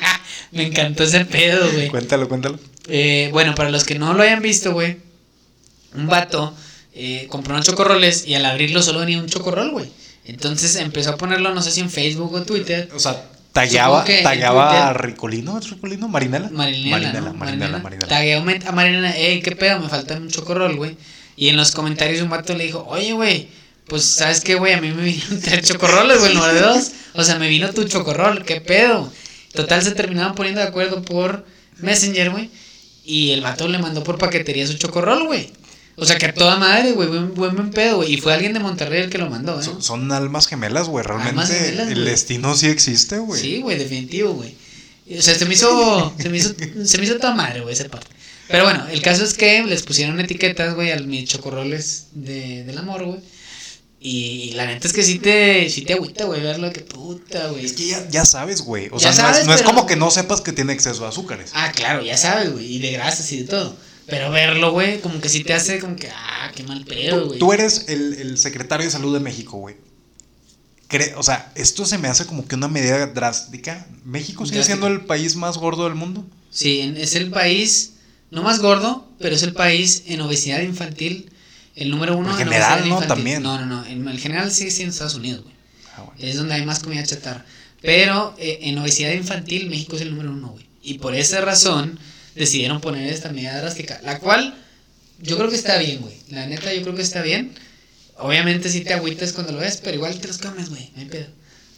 [0.52, 1.88] me encantó ese pedo, güey.
[1.88, 2.58] Cuéntalo, cuéntalo.
[2.88, 4.96] Eh, bueno, para los que no lo hayan visto, güey,
[5.94, 6.54] un vato
[6.94, 9.90] eh, compró unos chocorroles y al abrirlo solo venía un chocorrol, güey.
[10.24, 12.88] Entonces empezó a ponerlo, no sé si en Facebook o Twitter.
[12.94, 16.08] O sea, tagueaba, que tagueaba a Ricolino, ¿es Ricolino?
[16.08, 16.48] ¿Marinela?
[16.50, 17.34] Marinela, Marinela, ¿no?
[17.34, 18.68] Marinela, Marinela.
[18.68, 20.96] A Marinela, ey, qué pedo, me falta un chocorrol, güey.
[21.36, 23.48] Y en los comentarios un vato le dijo, oye, güey,
[23.86, 24.74] pues, ¿sabes qué, güey?
[24.74, 26.90] A mí me vinieron tres chocorroles, güey, lugar de dos.
[27.14, 29.10] O sea, me vino tu chocorrol, qué pedo.
[29.54, 31.46] Total, se terminaban poniendo de acuerdo por
[31.78, 32.50] Messenger, güey.
[33.04, 35.50] Y el vato le mandó por paquetería su chocorrol, güey.
[36.00, 38.14] O sea, que a toda madre, güey, buen, buen, buen pedo, güey.
[38.14, 39.64] Y fue alguien de Monterrey el que lo mandó, ¿eh?
[39.64, 41.04] Son, son almas gemelas, güey.
[41.04, 42.06] Realmente Almas gemelas, el güey.
[42.10, 43.40] destino sí existe, güey.
[43.40, 44.54] Sí, güey, definitivo, güey.
[45.18, 47.88] O sea, se me hizo, se me hizo, se me hizo toda madre, güey, esa
[47.88, 48.06] parte.
[48.46, 52.78] Pero bueno, el caso es que les pusieron etiquetas, güey, a mis chocorroles de, del
[52.78, 53.20] amor, güey.
[54.00, 57.64] Y, la neta es que sí te, sí te agüita, güey, verlo, que puta, güey.
[57.66, 58.88] Es que ya, ya sabes, güey.
[58.92, 61.02] O Ya sea, no, sabes, es, no es como que no sepas que tiene exceso
[61.02, 61.50] de azúcares.
[61.54, 63.76] Ah, claro, ya sabes, güey, y de grasas y de todo.
[64.08, 67.26] Pero verlo, güey, como que sí te hace como que, ah, qué mal pedo, Tú,
[67.28, 67.38] güey.
[67.38, 69.76] tú eres el, el secretario de salud de México, güey.
[71.16, 73.86] O sea, esto se me hace como que una medida drástica.
[74.04, 74.78] ¿México sigue Drástica.
[74.78, 76.24] siendo el país más gordo del mundo?
[76.50, 77.92] Sí, en- es el país,
[78.30, 81.30] no más gordo, pero es el país en obesidad infantil,
[81.76, 82.86] el número uno En en general, obesidad ¿no?
[83.02, 83.08] infantil.
[83.08, 83.42] También.
[83.42, 85.54] No, no, no, en el general sigue siendo Estados Unidos, güey.
[85.94, 86.18] Ah, bueno.
[86.18, 87.44] Es donde hay más comida chatarra.
[87.82, 90.66] Pero eh, en obesidad infantil México es el número uno, güey.
[90.82, 91.98] Y por esa razón
[92.38, 94.00] decidieron poner esta medida drástica.
[94.02, 94.54] La cual
[95.20, 96.14] yo creo que está bien, güey.
[96.30, 97.52] La neta yo creo que está bien.
[98.16, 100.90] Obviamente sí te agüitas cuando lo ves, pero igual te los comes, güey.
[100.94, 101.26] No hay pedo.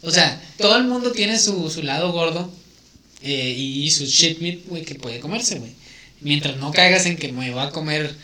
[0.03, 2.51] O sea, todo el mundo tiene su, su lado gordo
[3.21, 5.73] eh, y su shit meat, güey, que puede comerse, güey.
[6.21, 8.15] Mientras no caigas en que me voy a comer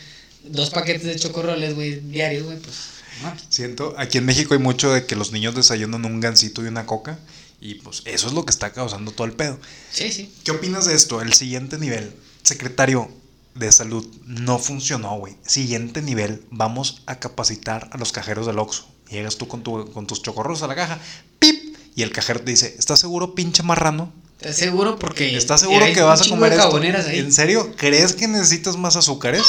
[0.44, 2.76] dos paquetes de chocorroles, güey, diarios, güey, pues...
[3.22, 3.34] no.
[3.48, 6.86] Siento, aquí en México hay mucho de que los niños desayunan un gansito y una
[6.86, 7.18] coca.
[7.60, 9.58] Y pues eso es lo que está causando todo el pedo.
[9.90, 10.32] Sí, sí.
[10.44, 11.20] ¿Qué opinas de esto?
[11.20, 12.12] El siguiente nivel.
[12.48, 13.10] Secretario
[13.54, 15.36] de salud, no funcionó, güey.
[15.44, 18.86] Siguiente nivel, vamos a capacitar a los cajeros del Oxxo.
[19.10, 20.98] Llegas tú con, tu, con tus chocorros a la caja,
[21.38, 21.76] ¡pip!
[21.94, 24.10] Y el cajero te dice, ¿estás seguro, pinche marrano?
[24.40, 24.98] ¿Estás seguro?
[24.98, 25.36] Porque...
[25.36, 26.74] ¿Estás seguro que vas a comer esto?
[27.10, 27.18] ahí.
[27.18, 27.74] ¿En serio?
[27.76, 29.42] ¿Crees que necesitas más azúcares?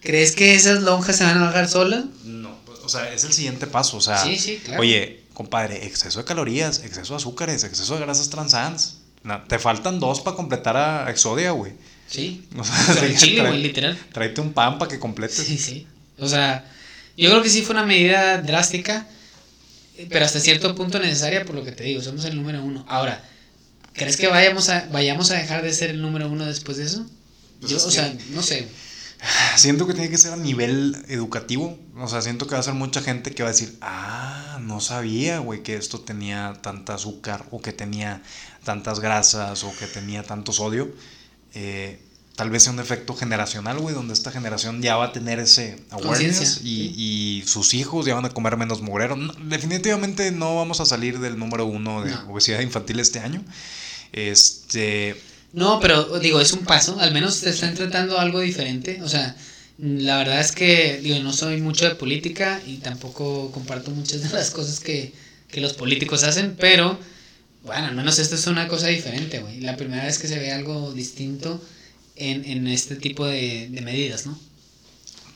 [0.00, 2.04] ¿Crees que esas lonjas se van a bajar solas?
[2.24, 3.98] No, pues, o sea, es el siguiente paso.
[3.98, 4.80] O sea, Sí, sí, claro.
[4.80, 8.98] oye, compadre, exceso de calorías, exceso de azúcares, exceso de grasas transans.
[9.22, 11.72] Na- te faltan dos para completar a Exodia, güey.
[12.08, 12.46] Sí.
[12.58, 13.98] O sea, chile, güey, literal.
[14.12, 15.36] Tráete un pan para que completes.
[15.36, 15.86] Sí, sí.
[16.18, 16.64] O sea,
[17.16, 19.06] yo creo que sí fue una medida drástica,
[20.08, 22.84] pero hasta cierto punto necesaria por lo que te digo, somos el número uno.
[22.88, 23.22] Ahora,
[23.92, 27.06] ¿crees que vayamos a, vayamos a dejar de ser el número uno después de eso?
[27.60, 28.68] Pues Yo, o sea, no sé.
[29.56, 31.78] Siento que tiene que ser a nivel educativo.
[31.96, 34.80] O sea, siento que va a ser mucha gente que va a decir, ah, no
[34.80, 38.22] sabía, güey, que esto tenía tanta azúcar o que tenía
[38.64, 40.94] tantas grasas o que tenía tanto sodio.
[41.54, 41.98] Eh,
[42.36, 45.76] tal vez sea un efecto generacional, güey, donde esta generación ya va a tener ese
[45.90, 46.94] awareness y, sí.
[46.96, 49.16] y sus hijos ya van a comer menos mugrero.
[49.16, 52.30] No, definitivamente no vamos a salir del número uno de No.
[52.30, 53.42] obesidad infantil este año.
[54.12, 55.20] Este,
[55.52, 59.00] No, pero digo, es un paso, al menos te están tratando algo diferente.
[59.02, 59.34] O sea,
[59.78, 64.28] la verdad es que, digo, no soy mucho de política y tampoco comparto muchas de
[64.30, 65.12] las cosas que,
[65.50, 66.98] que los políticos hacen, pero
[67.64, 69.60] bueno, al menos esto es una cosa diferente, güey.
[69.60, 71.62] La primera vez que se ve algo distinto
[72.16, 74.38] en, en este tipo de, de medidas, ¿no?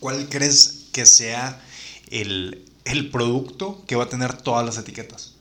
[0.00, 1.60] ¿Cuál crees que sea
[2.10, 5.32] el, el producto que va a tener todas las etiquetas?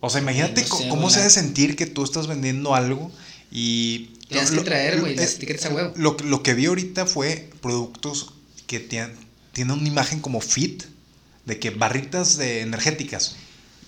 [0.00, 2.74] O sea, imagínate No co- sé, cómo se ha de sentir que tú estás vendiendo
[2.74, 3.10] algo
[3.50, 4.10] y...
[4.28, 5.92] Tienes lo- que traer, güey, las eh, etiquetas a huevo.
[5.96, 8.32] Lo, lo que vi ahorita fue productos
[8.66, 9.14] que tienen,
[9.52, 10.82] tienen una imagen como fit,
[11.44, 13.36] de que barritas de energéticas.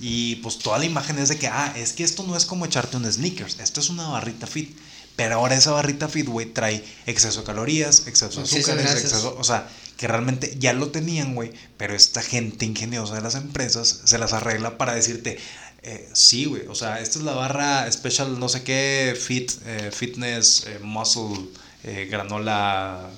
[0.01, 2.65] Y pues toda la imagen es de que, ah, es que esto no es como
[2.65, 4.77] echarte un sneakers, esto es una barrita fit.
[5.17, 9.43] Pero ahora esa barrita fit, güey, trae exceso de calorías, exceso de azúcares, exceso, o
[9.43, 14.19] sea, que realmente ya lo tenían, güey, pero esta gente ingeniosa de las empresas se
[14.19, 15.39] las arregla para decirte,
[15.83, 16.67] Eh, sí, güey.
[16.69, 21.49] O sea, esta es la barra special, no sé qué, fit, eh, fitness, eh, muscle,
[21.83, 23.09] granola,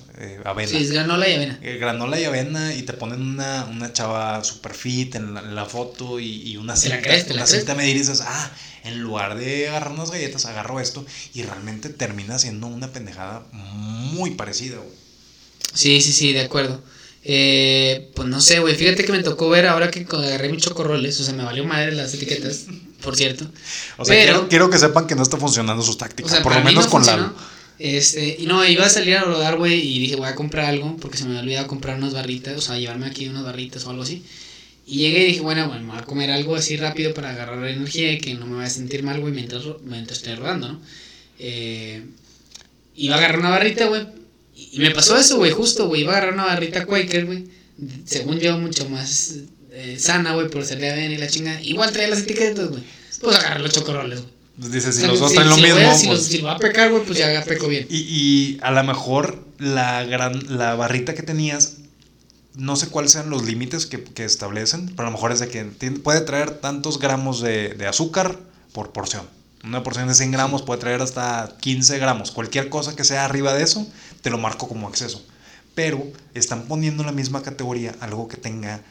[0.45, 0.69] avena.
[0.69, 1.59] Sí, es granola y avena.
[1.61, 6.55] granola y avena y te ponen una, una chava super fit en la, foto y,
[6.57, 8.51] una cinta, una cinta medir y dices, ah,
[8.83, 14.31] en lugar de agarrar unas galletas, agarro esto y realmente termina siendo una pendejada muy
[14.31, 15.01] parecida, güey.
[15.73, 16.81] Sí, sí, sí, de acuerdo.
[17.23, 18.75] Eh, pues no sé, güey.
[18.75, 21.19] Fíjate que me tocó ver ahora que agarré mis chocorroles.
[21.19, 22.65] O sea, me valió madre las etiquetas,
[23.01, 23.45] por cierto.
[23.97, 26.39] O sea, Pero, quiero, que sepan que no está funcionando sus tácticas.
[26.41, 27.33] por lo menos con la.
[27.83, 30.97] Este, y no, iba a salir a rodar, güey, y dije, voy a comprar algo,
[30.97, 33.89] porque se me había olvidado comprar unas barritas, o sea, llevarme aquí unas barritas o
[33.89, 34.23] algo así.
[34.85, 37.65] Y llegué y dije, bueno, bueno, me voy a comer algo así rápido para agarrar
[37.67, 40.81] energía y que no me vaya a sentir mal, güey, mientras, mientras estoy rodando, ¿no?
[41.39, 42.03] Eh,
[42.95, 44.05] iba a agarrar una barrita, güey,
[44.53, 46.01] y me pasó eso, güey, justo, güey.
[46.01, 47.45] Iba a agarrar una barrita Quaker, güey.
[48.05, 49.37] Según yo, mucho más
[49.71, 51.59] eh, sana, güey, por serle bien y la chinga.
[51.63, 52.83] Igual traía las etiquetas, güey.
[53.21, 54.40] Pues agarrar los chocorroles, güey.
[54.59, 55.95] Pues dices, si los dos traen lo mismo.
[55.95, 56.25] si, pues...
[56.25, 57.87] si, va a pecar, güey, pues ya peco bien.
[57.89, 61.77] Y, y a lo mejor la, gran, la barrita que tenías,
[62.55, 65.47] no sé cuáles sean los límites que, que, establecen, pero a lo mejor es de
[65.47, 68.37] que puede traer tantos gramos de, de azúcar
[68.73, 69.25] por porción.
[69.63, 72.31] Una porción de 100 gramos puede traer hasta 15 gramos.
[72.31, 73.87] Cualquier cosa que sea arriba de eso,
[74.21, 75.23] te lo marco como acceso.
[75.75, 78.81] Pero están poniendo en la misma categoría algo que tenga,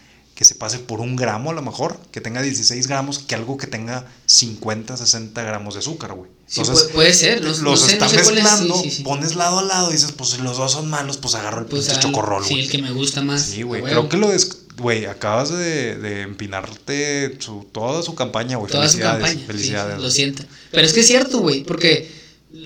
[0.40, 3.59] que se pase por un gramo a lo mejor, que tenga 16 gramos, que algo
[3.59, 6.31] que tenga 50, 60 gramos de azúcar, güey.
[6.48, 7.44] Entonces, puede, ser.
[7.44, 11.18] los estás mezclando, pones lado a lado y dices, pues si los dos son malos,
[11.18, 13.42] pues agarro el pues chocorrol, Sí, el que me gusta más.
[13.42, 13.83] Sí, güey.
[13.83, 18.72] Creo que lo des güey, acabas de, de empinarte su, toda su campaña, güey.
[18.72, 19.46] Toda felicidades, su campaña.
[19.46, 20.00] Felicidades.
[20.00, 20.42] lo siento.
[20.70, 22.11] Pero es que es cierto, güey, porque,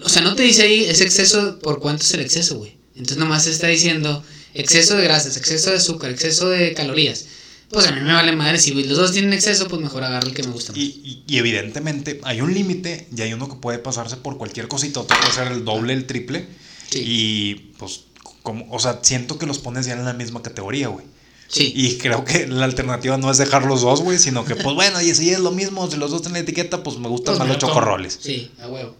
[0.04, 2.76] o sea, no te dice ahí ese exceso por cuánto es el exceso, güey.
[2.94, 4.22] Entonces nomás está diciendo
[4.54, 7.24] exceso de grasas, exceso de azúcar, exceso de calorías.
[7.74, 10.34] Pues a mí me vale madre, si los dos tienen exceso, pues mejor agarro el
[10.34, 10.80] que me gusta más.
[10.80, 15.00] Y, y, evidentemente hay un límite y hay uno que puede pasarse por cualquier cosita,
[15.00, 16.46] otro puede ser el doble, el triple.
[16.94, 18.02] Y pues,
[18.44, 21.04] como, o sea, siento que los pones ya en la misma categoría, güey.
[21.48, 21.72] Sí.
[21.74, 25.02] Y creo que la alternativa no es dejar los dos, güey, sino que, pues bueno,
[25.02, 27.48] y si es lo mismo, si los dos tienen etiqueta, pues me gustan pues más
[27.48, 28.18] los chocorroles.
[28.22, 28.94] Sí, a huevo.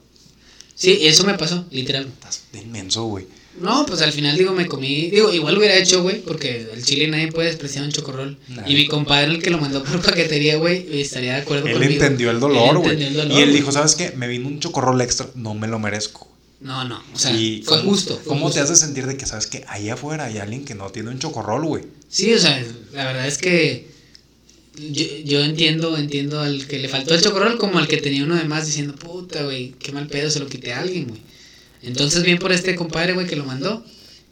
[0.74, 2.06] Sí, eso me pasó, literal.
[2.06, 3.26] Estás inmenso, güey.
[3.60, 5.10] No, pues al final, digo, me comí.
[5.10, 8.36] Digo, igual hubiera hecho, güey, porque el chile nadie puede despreciar un chocorrol.
[8.66, 12.30] Y mi compadre, el que lo mandó por paquetería, güey, estaría de acuerdo él Entendió
[12.30, 13.00] el dolor, güey.
[13.02, 14.12] Y él dijo, ¿sabes qué?
[14.12, 16.28] Me vino un chocorrol extra, no me lo merezco.
[16.60, 17.30] No, no, o sea,
[17.64, 18.18] fue justo.
[18.26, 21.10] ¿Cómo te hace sentir de que sabes que ahí afuera hay alguien que no tiene
[21.10, 21.84] un chocorrol, güey?
[22.08, 23.86] Sí, o sea, la verdad es que
[24.76, 28.44] yo, entiendo, entiendo al que le faltó el chocorrol como al que tenía uno de
[28.44, 31.20] más diciendo, puta, güey, qué mal pedo, se lo quité a alguien, güey.
[31.84, 33.84] Entonces, bien por este compadre, güey, que lo mandó.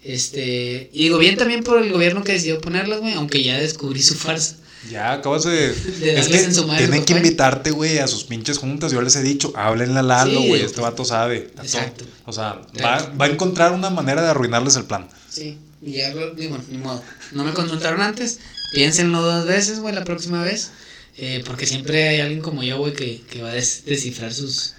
[0.04, 4.02] Este, y digo, bien también por el gobierno que decidió ponerlas, güey, aunque ya descubrí
[4.02, 4.56] su farsa.
[4.90, 5.70] Ya, acabas de.
[6.16, 8.90] es que tienen que invitarte, güey, a sus pinches juntas.
[8.90, 10.62] Yo les he dicho, háblenle a Lalo, güey.
[10.62, 11.52] este vato sabe.
[11.62, 12.04] Exacto.
[12.26, 15.08] O sea, va, va, a encontrar una manera de arruinarles el plan.
[15.28, 17.02] Sí, y ya, digo, ni modo.
[17.32, 18.40] No me consultaron antes.
[18.72, 20.72] Piénsenlo dos veces, güey, la próxima vez.
[21.16, 24.74] Eh, porque siempre hay alguien como yo, güey, que, que va a descifrar sus,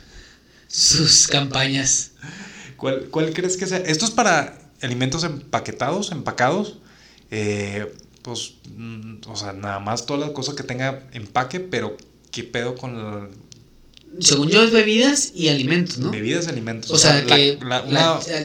[0.68, 2.12] sus campañas.
[2.84, 3.78] ¿Cuál, ¿Cuál crees que sea?
[3.78, 6.80] Esto es para alimentos empaquetados, empacados.
[7.32, 7.90] Eh,
[8.22, 11.96] pues, mm, o sea, nada más todas las cosas que tenga empaque, pero
[12.30, 13.30] ¿qué pedo con la...
[14.20, 16.12] Según yo es bebidas y alimentos, ¿no?
[16.12, 16.92] Bebidas y alimentos.
[16.92, 17.58] O, sea, que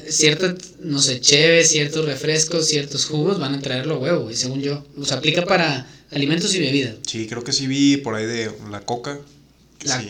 [0.09, 4.87] ciertas, no sé, cheves, ciertos refrescos, ciertos jugos van a traerlo huevo, güey, según yo.
[4.97, 6.95] O sea, aplica para alimentos y bebidas.
[7.05, 9.19] Sí, creo que sí vi por ahí de la coca.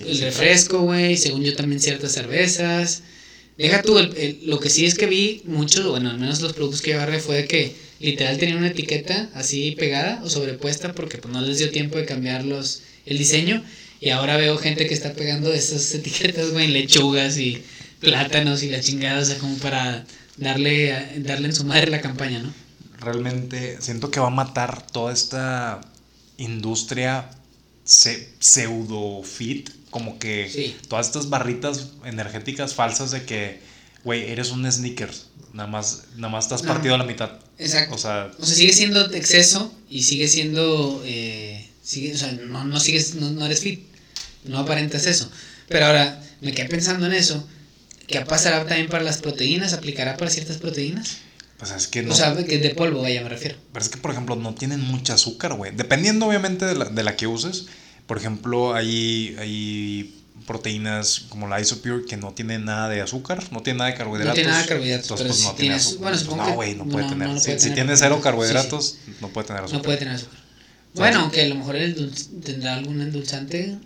[0.05, 3.05] el refresco, güey, según yo también ciertas cervezas.
[3.59, 3.99] Deja tú,
[4.45, 7.19] lo que sí es que vi muchos, bueno, al menos los productos que yo agarré
[7.19, 11.59] fue de que literal tenían una etiqueta así pegada o sobrepuesta porque pues no les
[11.59, 13.65] dio tiempo de cambiar el diseño
[14.01, 17.61] y ahora veo gente que está pegando esas etiquetas, güey, lechugas y
[17.99, 22.39] plátanos y la chingada, o sea, como para darle, darle en su madre la campaña,
[22.39, 22.55] ¿no?
[23.01, 25.81] Realmente siento que va a matar toda esta
[26.37, 27.29] industria
[27.85, 33.61] pseudo fit como que todas estas barritas energéticas falsas de que,
[34.05, 35.27] güey, eres un sneakers.
[35.53, 37.41] Nada más, nada más estás partido a la mitad.
[37.59, 37.95] Exacto.
[37.95, 41.03] O sea, o sea, sigue siendo exceso y sigue siendo.
[41.05, 43.81] Eh, sigue, o sea, no, no sigues, no, eres fit.
[44.45, 45.31] No aparentas eso.
[45.69, 47.47] Pero ahora, me quedé pensando en eso.
[48.07, 49.73] ¿Qué pasará también para las proteínas?
[49.73, 51.19] ¿Aplicará para ciertas proteínas?
[51.59, 52.15] Pues es que no.
[52.15, 53.57] O sea, que de polvo, vaya, me refiero.
[53.73, 55.73] Pero es que, por ejemplo, no tienen mucha azúcar, güey.
[55.75, 57.67] Dependiendo, obviamente, de la, de la que uses.
[58.09, 63.61] Por ejemplo, hay, hay proteínas como la Isopure que no tienen nada de azúcar, no
[63.61, 64.31] tiene nada de carbohidratos.
[64.31, 65.11] No tiene nada de carbohidratos.
[65.11, 66.15] Entonces, pues, no tiene azúcar.
[66.17, 67.39] Bueno, no, güey, no, puede tener.
[67.39, 69.79] si, tiene cero carbohidratos, no puede tener azúcar.
[69.79, 70.39] No puede tener azúcar.
[70.95, 73.77] Bueno, aunque a lo mejor el tendrá algún endulzante.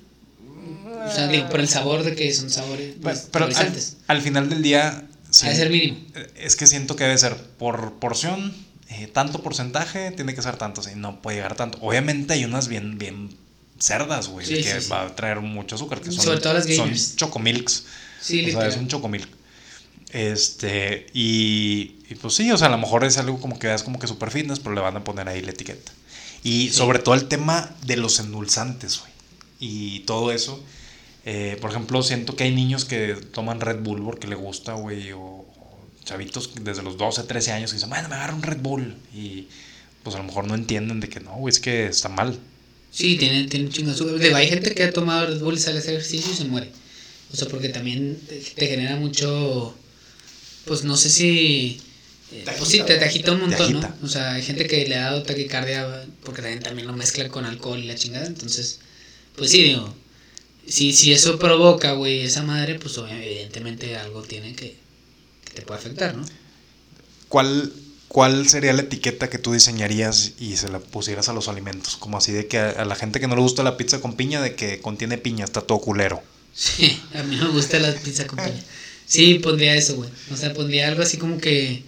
[1.04, 3.72] O sea, digo, por el sabor de que son sabores pues, pero al,
[4.06, 5.04] al, final del día...
[5.42, 5.98] debe ser mínimo.
[6.36, 8.54] Es que siento que debe ser por porción,
[8.88, 11.78] eh, tanto porcentaje, tiene que ser tanto, así, no puede llegar tanto.
[11.80, 13.30] Obviamente hay unas bien, bien
[13.82, 17.84] cerdas, güey, que va a traer mucho azúcar, que son, Sobre todo las son chocomilks.
[18.20, 19.28] Sí, o sea, es un chocomilk.
[20.10, 23.82] Este, y, y, pues sí, o sea, a lo mejor es algo como que veas
[23.82, 25.90] como que super fitness, pero le van a poner ahí la etiqueta.
[26.44, 29.12] Y sobre todo el tema de los endulzantes, güey.
[29.58, 30.62] Y todo eso.
[31.24, 35.12] Eh, por ejemplo, siento que hay niños que toman Red Bull porque le gusta, güey,
[35.12, 35.44] o,
[36.04, 38.96] chavitos desde los 12, 13 años que dicen, bueno, me agarro un Red Bull.
[39.14, 39.48] Y
[40.02, 42.38] pues a lo mejor no entienden de que no, güey, es que está mal.
[42.92, 45.78] Sí, tiene, tiene un chingo de Hay gente que ha tomado Red Bull y sale
[45.78, 46.70] a hacer ejercicio y se muere.
[47.32, 49.74] O sea, porque también te genera mucho,
[50.66, 51.80] pues no sé si
[52.32, 53.94] eh, pues sí, te, agita un montón, ¿no?
[54.02, 57.44] O sea, hay gente que le ha dado taquicardia porque también, también lo mezcla con
[57.44, 58.26] alcohol y la chingada.
[58.26, 58.78] Entonces,
[59.36, 59.94] pues sí, digo,
[60.66, 64.76] si, si eso provoca, güey, esa madre, pues evidentemente algo tiene que,
[65.44, 66.24] que te puede afectar, ¿no?
[67.28, 67.70] ¿Cuál,
[68.12, 71.96] ¿Cuál sería la etiqueta que tú diseñarías y se la pusieras a los alimentos?
[71.96, 74.42] Como así de que a, la gente que no le gusta la pizza con piña,
[74.42, 76.22] de que contiene piña, está todo culero.
[76.52, 78.62] Sí, a mí me gusta la pizza con piña.
[79.06, 80.10] Sí, pondría eso, güey.
[80.30, 81.84] O sea, pondría algo así como que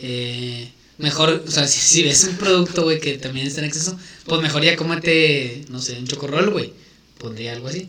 [0.00, 4.42] eh, mejor, o sea, si, ves un producto, güey, que también está en exceso, pues
[4.42, 6.72] mejor ya cómate, no sé, un chocorrol, güey.
[7.16, 7.88] Pondría algo así.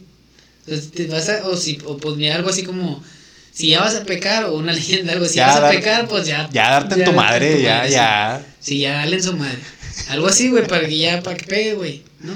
[0.67, 3.03] Entonces, vas a, o, si, o pondría algo así como,
[3.51, 6.25] si ya vas a pecar, o una leyenda, algo, si ya vas a pecar, pues
[6.25, 6.49] ya.
[6.51, 8.45] Ya darte en tu madre, ya, ya.
[8.59, 9.59] Sí, ya dale en su madre.
[10.09, 12.33] Algo así, güey, para que ya, para que pegue, güey, ¿no?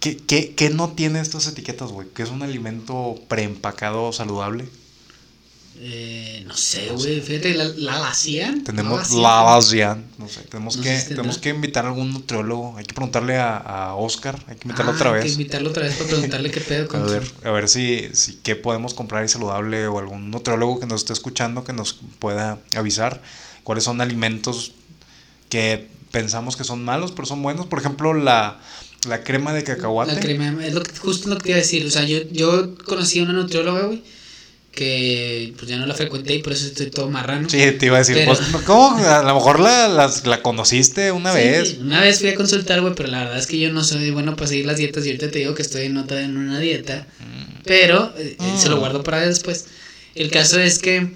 [0.00, 2.08] ¿Qué, qué, ¿Qué no tiene estas etiquetas, güey?
[2.14, 4.68] ¿Que es un alimento preempacado saludable?
[5.80, 7.20] Eh, no sé, güey.
[7.20, 8.12] Fíjate, la, la
[8.64, 10.04] Tenemos la LACIAN.
[10.18, 12.76] No sé, tenemos, que, tenemos que invitar a algún nutriólogo.
[12.76, 14.42] Hay que preguntarle a, a Oscar.
[14.48, 15.22] Hay que invitarlo otra vez.
[15.22, 18.08] Hay que invitarlo otra vez para preguntarle qué pedo con A ver, a ver si,
[18.12, 22.00] si qué podemos comprar y saludable o algún nutriólogo que nos esté escuchando que nos
[22.18, 23.22] pueda avisar
[23.62, 24.72] cuáles son alimentos
[25.48, 27.66] que pensamos que son malos, pero son buenos.
[27.66, 28.58] Por ejemplo, la,
[29.06, 30.14] la crema de cacahuate.
[30.14, 31.86] La crema, es lo que, justo lo que iba a decir.
[31.86, 34.02] O sea, yo, yo conocí a una nutrióloga, güey
[34.72, 37.48] que pues ya no la frecuenté y por eso estoy todo marrano.
[37.48, 38.96] Sí, te iba a decir, pues, ¿cómo?
[38.98, 41.78] A lo mejor la, la, conociste una vez.
[41.80, 44.36] Una vez fui a consultar, güey, pero la verdad es que yo no soy bueno
[44.36, 47.06] para seguir las dietas y ahorita te digo que estoy en nota en una dieta,
[47.18, 47.62] mm.
[47.64, 48.78] pero eh, se lo mm.
[48.78, 49.66] guardo para después.
[50.14, 51.08] El caso es que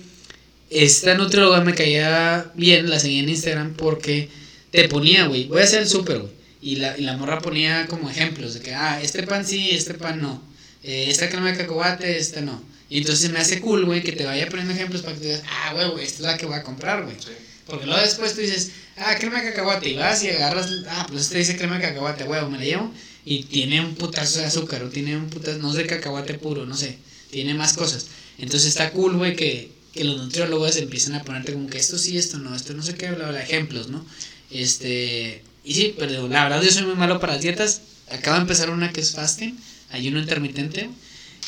[0.70, 4.28] esta nutrióloga me caía bien, la seguía en Instagram porque
[4.70, 6.32] te ponía, güey, voy a hacer el súper, güey.
[6.60, 9.94] Y la, y la morra ponía como ejemplos de que, ah, este pan sí, este
[9.94, 10.42] pan no.
[10.84, 14.26] Eh, esta crema de cacahuate, esta no y entonces me hace cool, güey, que te
[14.26, 16.62] vaya poniendo ejemplos para que tú digas, ah, güey, esta es la que voy a
[16.62, 17.16] comprar, güey.
[17.64, 21.22] Porque luego después tú dices, ah, crema de cacahuate, y vas y agarras, ah, pues
[21.22, 22.92] este dice crema de cacahuate, güey, me la llevo,
[23.24, 26.76] y tiene un putazo de azúcar, o tiene un putazo, no sé, cacahuate puro, no
[26.76, 26.98] sé,
[27.30, 28.08] tiene más cosas.
[28.36, 32.18] Entonces está cool, güey, que, que los nutriólogos empiecen a ponerte como que esto sí,
[32.18, 34.04] esto no, esto no sé qué, bla, bla, ejemplos, ¿no?
[34.50, 37.80] Este, y sí, pero la verdad yo soy muy malo para las dietas.
[38.10, 39.58] Acabo de empezar una que es fasting,
[39.92, 40.90] ayuno intermitente.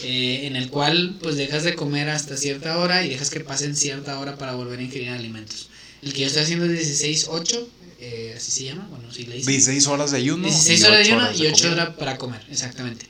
[0.02, 3.76] Eh, en el cual pues dejas de comer hasta cierta hora y dejas que pasen
[3.76, 5.68] cierta hora para volver a ingerir alimentos.
[6.02, 7.66] El que yo estoy haciendo es 16-8,
[8.00, 10.48] eh, así se llama, bueno, si le 16 horas de ayuno.
[10.48, 13.06] 16 horas de ayuno y 8 horas para comer, exactamente.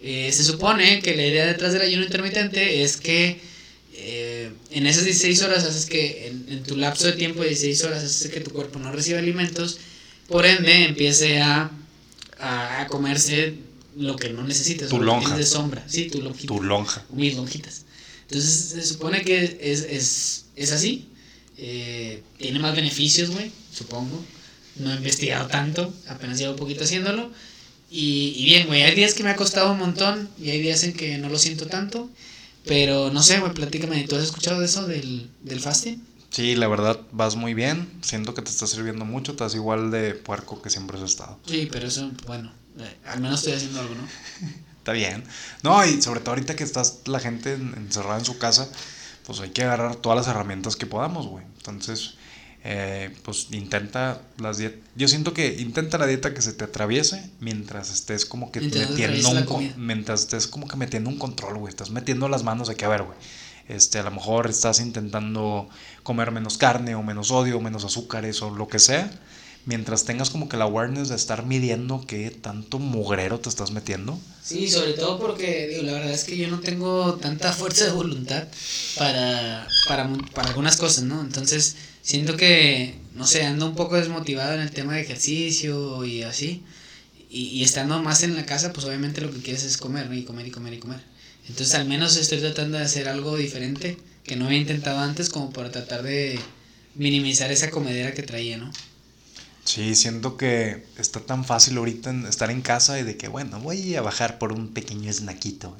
[0.00, 3.52] Eh, se supone que la idea detrás del ayuno intermitente es que
[4.70, 8.30] en esas 16 horas haces que, en, tu lapso de tiempo de 16 horas, haces
[8.32, 9.78] que tu cuerpo no reciba alimentos,
[10.28, 11.70] por ende empiece a,
[12.38, 13.54] a comerse
[13.96, 14.88] lo que no necesitas.
[14.88, 15.36] Tu lonja.
[15.36, 15.84] de sombra.
[15.86, 16.54] Sí, tu lonjita.
[16.54, 17.04] Tu lonja.
[17.12, 17.84] Mis lonjitas.
[18.22, 21.08] Entonces se supone que es, es, es así.
[21.58, 24.24] Eh, tiene más beneficios, güey, supongo.
[24.76, 27.30] No he investigado tanto, apenas llevo un poquito haciéndolo.
[27.90, 30.82] Y, y bien, güey, hay días que me ha costado un montón y hay días
[30.82, 32.08] en que no lo siento tanto.
[32.64, 36.02] Pero no sé, güey, platícame, ¿tú has escuchado de eso del, del fasting?
[36.30, 37.90] Sí, la verdad vas muy bien.
[38.00, 39.32] Siento que te está sirviendo mucho.
[39.32, 41.38] Estás igual de puerco que siempre has estado.
[41.46, 44.08] Sí, pero eso, bueno, eh, al menos estoy haciendo algo, ¿no?
[44.78, 45.22] Está bien.
[45.62, 48.68] No, y sobre todo ahorita que estás la gente encerrada en su casa,
[49.24, 51.44] pues hay que agarrar todas las herramientas que podamos, güey.
[51.58, 52.14] Entonces,
[52.64, 54.80] eh, pues intenta las dietas.
[54.96, 59.30] Yo siento que intenta la dieta que se te atraviese mientras estés como que metiendo
[59.30, 61.70] un, mientras estés como que metiendo un control, güey.
[61.70, 63.16] Estás metiendo las manos de que, a ver, güey.
[63.68, 65.68] Este, a lo mejor estás intentando
[66.02, 69.12] comer menos carne o menos odio o menos azúcares o lo que sea
[69.64, 74.18] mientras tengas como que la awareness de estar midiendo qué tanto mugrero te estás metiendo.
[74.42, 77.92] Sí, sobre todo porque, digo, la verdad es que yo no tengo tanta fuerza de
[77.92, 78.48] voluntad
[78.96, 81.20] para, para, para algunas cosas, ¿no?
[81.20, 86.22] Entonces, siento que, no sé, ando un poco desmotivado en el tema de ejercicio y
[86.22, 86.62] así.
[87.30, 90.14] Y, estando más en la casa, pues obviamente lo que quieres es comer, ¿no?
[90.14, 91.00] Y comer y comer y comer.
[91.48, 95.50] Entonces al menos estoy tratando de hacer algo diferente que no había intentado antes como
[95.50, 96.38] para tratar de
[96.94, 98.70] minimizar esa comedera que traía, ¿no?
[99.64, 103.94] Sí, siento que está tan fácil ahorita estar en casa y de que, bueno, voy
[103.94, 105.76] a bajar por un pequeño snaquito.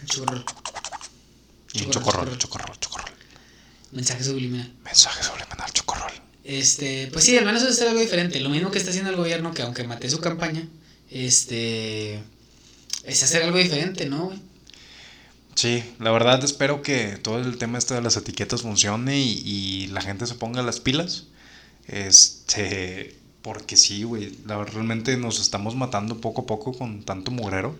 [0.00, 0.44] Un chocorrol.
[1.72, 3.10] Y un chocorrol, chocorrol, chocorrol.
[3.92, 4.72] Mensaje subliminal.
[4.84, 6.12] Mensaje subliminal, chocorrol.
[6.44, 8.38] Este, pues sí, al menos es hacer algo diferente.
[8.40, 10.66] Lo mismo que está haciendo el gobierno, que aunque mate su campaña,
[11.10, 12.22] este,
[13.04, 14.32] es hacer algo diferente, ¿no,
[15.56, 20.02] Sí, la verdad espero que todo el tema este de las etiquetas funcione y, la
[20.02, 21.24] gente se ponga las pilas.
[21.88, 27.76] Este, porque sí, güey, realmente nos estamos matando poco a poco con tanto mugrero.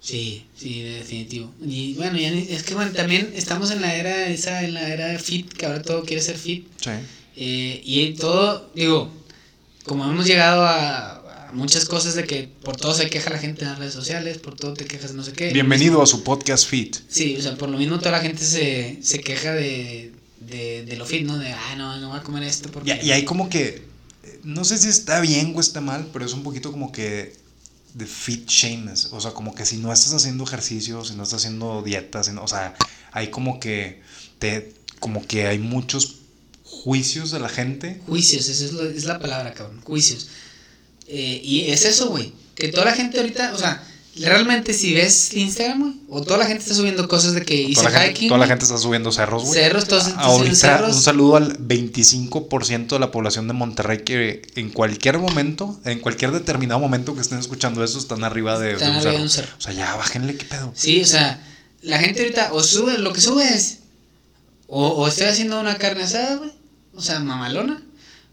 [0.00, 1.52] Sí, sí, definitivo.
[1.60, 5.18] Y bueno, ya es que bueno, también estamos en la era esa, en la era
[5.18, 6.66] fit, que ahora todo quiere ser fit.
[6.80, 6.90] Sí.
[7.36, 9.10] Eh, y todo, digo,
[9.84, 11.20] como hemos llegado a,
[11.52, 14.54] muchas cosas de que por todo se queja la gente en las redes sociales, por
[14.54, 15.52] todo te quejas no sé qué.
[15.52, 16.96] Bienvenido a su podcast Fit.
[17.08, 20.96] Sí, o sea, por lo mismo toda la gente se, se queja de, de, de,
[20.96, 21.38] lo fit, ¿no?
[21.38, 22.98] De, ah, no, no voy a comer esto porque...
[23.02, 23.86] Y, y hay como que,
[24.42, 27.34] no sé si está bien o está mal, pero es un poquito como que
[27.94, 31.40] de fit shames, o sea, como que si no estás haciendo ejercicio, si no estás
[31.40, 32.74] haciendo dietas, o sea,
[33.12, 34.00] hay como que
[34.38, 36.16] te como que hay muchos
[36.62, 38.00] juicios de la gente.
[38.06, 40.28] Juicios, esa es, es la palabra, cabrón, juicios.
[41.08, 42.32] Eh, y es eso, güey.
[42.54, 43.82] Que toda la gente ahorita, o sea,
[44.16, 47.82] realmente si ves Instagram, güey, o toda la gente está subiendo cosas de que hice
[47.82, 48.14] toda la hiking.
[48.14, 49.54] Gente, toda la gente está subiendo cerros, güey.
[49.54, 50.96] Cerros, todos Ahorita, cerros.
[50.96, 56.32] un saludo al 25% de la población de Monterrey que en cualquier momento, en cualquier
[56.32, 59.54] determinado momento que estén escuchando eso, están arriba de, están arriba De un cerro.
[59.56, 60.72] O sea, ya bájenle, qué pedo.
[60.74, 61.42] Sí, o sea,
[61.82, 63.78] la gente ahorita o sube, lo que sube es,
[64.66, 66.52] o, o estoy haciendo una carne asada, güey,
[66.94, 67.82] o sea, mamalona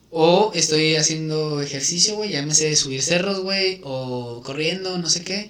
[0.10, 5.24] o estoy haciendo ejercicio, güey, ya me sé subir cerros, güey, o corriendo, no sé
[5.24, 5.50] qué.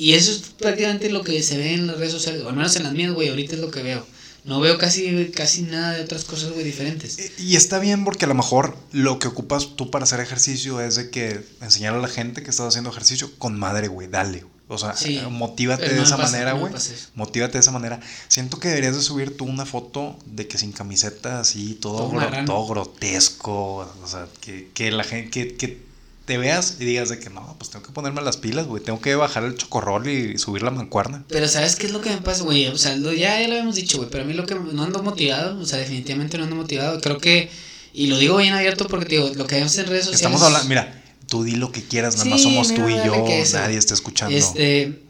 [0.00, 2.74] Y eso es prácticamente lo que se ve en las redes sociales, o al menos
[2.74, 4.06] en las mías, güey, ahorita es lo que veo.
[4.46, 7.18] No veo casi, casi nada de otras cosas, güey, diferentes.
[7.38, 10.94] Y está bien porque a lo mejor lo que ocupas tú para hacer ejercicio es
[10.94, 14.78] de que enseñar a la gente que estás haciendo ejercicio con madre, güey, dale, O
[14.78, 16.72] sea, eh, motívate de esa manera, güey.
[17.14, 18.00] motívate de esa manera.
[18.28, 22.10] Siento que deberías de subir tú una foto de que sin camiseta, así, todo,
[22.46, 23.86] todo, grotesco.
[24.02, 25.89] O sea, que, que la gente, que, que
[26.30, 28.80] te veas y digas de que no, pues tengo que ponerme las pilas, güey.
[28.80, 31.24] Tengo que bajar el chocorrol y subir la mancuerna.
[31.26, 32.68] Pero ¿sabes qué es lo que me pasa, güey?
[32.68, 34.08] O sea, ya, ya lo habíamos dicho, güey.
[34.10, 37.00] Pero a mí lo que no ando motivado, o sea, definitivamente no ando motivado.
[37.00, 37.50] Creo que,
[37.92, 40.20] y lo digo bien abierto porque, digo, lo que vemos en redes sociales.
[40.20, 43.76] Estamos hablando, mira, tú di lo que quieras, nada más somos tú y yo, nadie
[43.76, 44.36] está escuchando.
[44.36, 45.00] Este,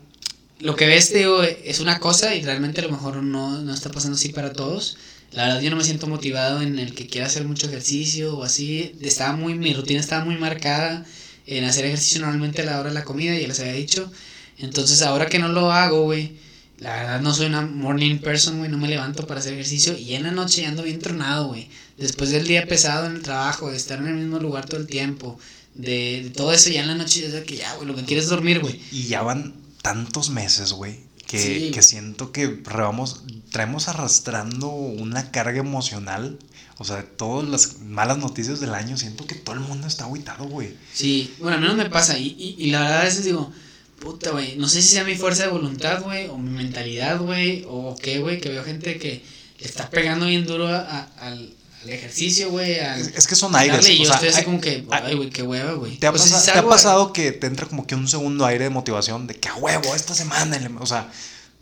[0.61, 3.91] lo que ves, digo, es una cosa y realmente a lo mejor no, no está
[3.91, 4.97] pasando así para todos.
[5.33, 8.43] La verdad yo no me siento motivado en el que quiera hacer mucho ejercicio o
[8.43, 8.97] así.
[9.01, 11.07] Estaba muy, mi rutina estaba muy marcada
[11.47, 14.11] en hacer ejercicio normalmente a la hora de la comida, ya les había dicho.
[14.59, 16.37] Entonces ahora que no lo hago, güey,
[16.78, 20.14] la verdad no soy una morning person, güey, no me levanto para hacer ejercicio y
[20.14, 21.68] en la noche ando bien tronado, güey.
[21.97, 24.87] Después del día pesado en el trabajo, de estar en el mismo lugar todo el
[24.87, 25.39] tiempo,
[25.74, 28.31] de, todo eso, ya en la noche es que ya, güey, lo que quieres es
[28.31, 28.81] dormir, güey.
[28.91, 31.01] Y ya van tantos meses, güey,
[31.31, 36.39] que, que siento que traemos arrastrando una carga emocional.
[36.78, 40.45] O sea, todas las malas noticias del año, siento que todo el mundo está aguitado,
[40.45, 40.74] güey.
[40.93, 42.18] Sí, bueno, al menos me pasa.
[42.18, 43.53] Y, y, y la verdad a veces digo,
[44.01, 47.64] puta, güey, no sé si sea mi fuerza de voluntad, güey, o mi mentalidad, güey,
[47.68, 49.22] o qué, güey, que veo gente que
[49.61, 52.72] le está pegando bien duro al, al, ejercicio, güey.
[52.72, 53.89] Es, que son aires.
[53.89, 55.97] y yo estoy así como que, ay, güey, qué hueva, güey.
[55.97, 59.26] ¿Te, ha, ¿te ha pasado que te entra como que un segundo aire de motivación
[59.26, 61.11] de que a huevo esta semana, o sea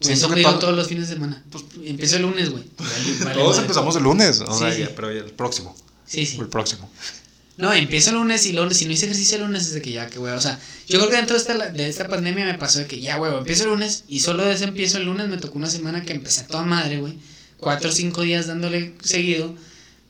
[0.01, 1.43] eso me todos los fines de semana.
[1.51, 2.65] Pues, empiezo el lunes, güey.
[3.35, 5.77] Todos empezamos el lunes, o sea, Ya, pero el próximo.
[6.07, 6.39] Sí, sí.
[6.39, 6.89] el próximo.
[7.57, 9.91] No, empiezo el lunes y lunes, si no hice ejercicio el lunes es de que
[9.91, 10.33] ya, que güey.
[10.33, 13.01] O sea, yo creo que dentro de esta, de esta pandemia me pasó de que
[13.01, 16.05] ya, güey, empiezo el lunes y solo desde empiezo el lunes me tocó una semana
[16.05, 17.19] que empecé a toda madre, güey.
[17.59, 19.53] Cuatro o cinco días dándole seguido,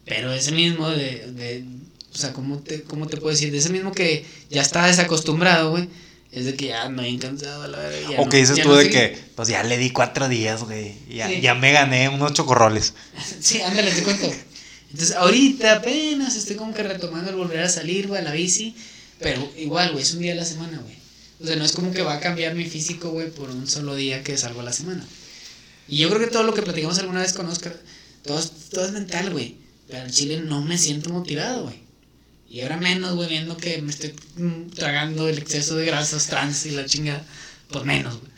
[0.08, 1.64] pero ese mismo de, de
[2.12, 3.52] o sea, ¿cómo te, ¿cómo te puedo decir?
[3.52, 5.88] De ese mismo que ya estaba desacostumbrado, güey
[6.30, 8.10] es de que ya no he cansado la verdad.
[8.18, 10.94] O que dices tú de que, pues ya le di cuatro días, güey.
[11.08, 12.92] Ya, ya me gané unos chocorroles.
[13.40, 14.30] sí, ándale, te cuento.
[14.90, 18.76] Entonces, ahorita apenas estoy como que retomando el volver a salir, güey, a la bici.
[19.20, 20.96] Pero igual, güey, es un día a la semana, güey.
[21.40, 23.94] O sea, no es como que va a cambiar mi físico, güey, por un solo
[23.94, 25.06] día que salgo a la semana.
[25.88, 27.74] Y yo creo que todo lo que platicamos alguna vez con Oscar,
[28.22, 28.40] todo,
[28.70, 29.56] todo es mental, güey.
[29.88, 31.88] Pero en Chile no me siento motivado, güey.
[32.48, 36.64] Y ahora menos, güey, viendo que me estoy mm, tragando el exceso de grasas trans
[36.66, 37.22] y la chinga,
[37.70, 38.32] pues menos, güey.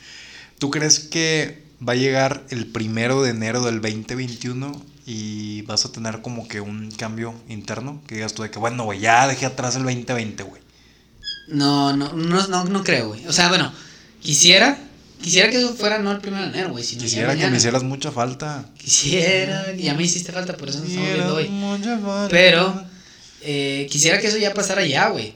[0.58, 5.92] ¿Tú crees que va a llegar el primero de enero del 2021 y vas a
[5.92, 8.02] tener como que un cambio interno?
[8.06, 10.62] Que digas tú de que, bueno, güey, ya dejé atrás el 2020, güey.
[11.48, 13.26] No, no, no, no, no creo, güey.
[13.26, 13.72] O sea, bueno,
[14.20, 14.78] quisiera,
[15.22, 16.84] quisiera que eso fuera no el primero de enero, güey.
[16.84, 18.64] Sino Quisiera que me hicieras mucha falta.
[18.78, 21.50] Quisiera, ya me hiciste falta, por eso nos estamos viendo hoy.
[22.30, 22.84] Pero,
[23.42, 25.34] eh, quisiera que eso ya pasara ya, güey.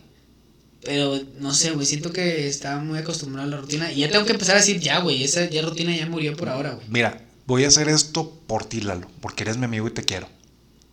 [0.82, 3.90] Pero no sé, güey, siento que estaba muy acostumbrado a la rutina.
[3.90, 6.48] Y ya tengo que empezar a decir ya, güey, esa ya rutina ya murió por
[6.48, 6.86] ahora, güey.
[6.88, 10.28] Mira, voy a hacer esto por ti, Lalo, porque eres mi amigo y te quiero.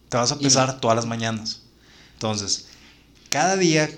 [0.10, 1.62] Te vas a pesar todas las mañanas.
[2.14, 2.68] Entonces,
[3.30, 3.89] cada día,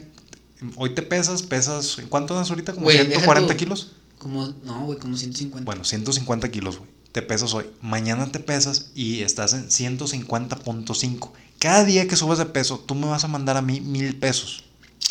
[0.76, 2.74] hoy te pesas, pesas, ¿cuánto das ahorita?
[2.74, 3.92] ¿Como 140 kilos?
[4.24, 5.66] Como, no, güey, como 150.
[5.66, 6.90] Bueno, 150 kilos, güey.
[7.12, 7.66] Te pesas hoy.
[7.82, 11.32] Mañana te pesas y estás en 150.5.
[11.60, 14.64] Cada día que subas de peso, tú me vas a mandar a mí mil pesos.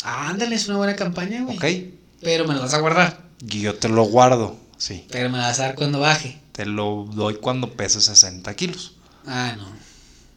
[0.03, 1.57] Ah, ándale, es una buena campaña, güey.
[1.57, 1.93] Ok.
[2.21, 3.23] Pero me lo vas a guardar.
[3.47, 5.05] Y yo te lo guardo, sí.
[5.11, 6.41] Pero me vas a dar cuando baje.
[6.51, 8.95] Te lo doy cuando peses 60 kilos.
[9.27, 9.67] Ah, no.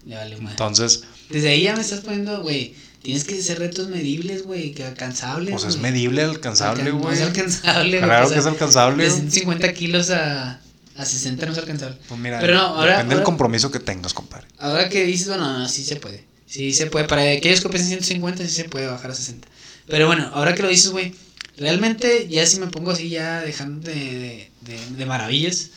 [0.05, 0.53] Le vale más.
[0.53, 1.05] Entonces.
[1.31, 2.77] Desde ahí ya me estás poniendo, güey.
[3.07, 5.52] Tienes que hacer retos medibles, güey, que alcanzables.
[5.52, 7.04] Pues es medible, alcanzable, güey.
[7.04, 9.04] No es alcanzable, Claro que es alcanzable.
[9.04, 10.59] De 150 kilos a,
[10.96, 11.98] a 60 no es alcanzable.
[12.09, 14.48] Pues mira, Pero no, ahora, depende del compromiso que tengas, compadre.
[14.59, 16.24] Ahora que dices, bueno, sí se puede.
[16.46, 17.07] Sí se puede.
[17.07, 19.46] Para aquellos que pesen 150, sí se puede bajar a 60.
[19.86, 21.14] Pero bueno, ahora que lo dices, güey,
[21.59, 25.70] realmente ya si me pongo así, ya dejando de, de, de, maravillas,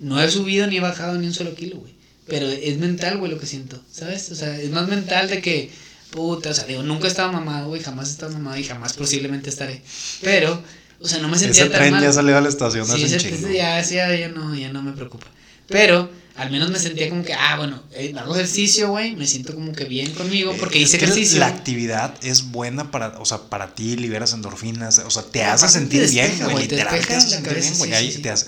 [0.00, 1.94] no he subido ni he bajado ni un solo kilo, güey.
[2.26, 4.30] Pero es mental, güey, lo que siento, ¿sabes?
[4.30, 5.70] O sea, es más mental de que,
[6.10, 8.94] puta, o sea, digo, nunca he estado mamado, güey, jamás he estado mamado y jamás
[8.94, 9.82] posiblemente estaré.
[10.22, 10.62] Pero,
[11.00, 13.54] o sea, no me sentía ese tan tren ya salió a la estación sí, ese,
[13.54, 15.26] ya, ya, ya, no, ya no me preocupa.
[15.66, 19.54] Pero al menos me sentía como que, ah, bueno, eh, hago ejercicio, güey, me siento
[19.54, 21.40] como que bien conmigo porque hice ejercicio.
[21.40, 25.68] La actividad es buena para, o sea, para ti, liberas endorfinas, o sea, te hace
[25.68, 27.92] sentir bien, güey, literal, te hace sentir bien, güey,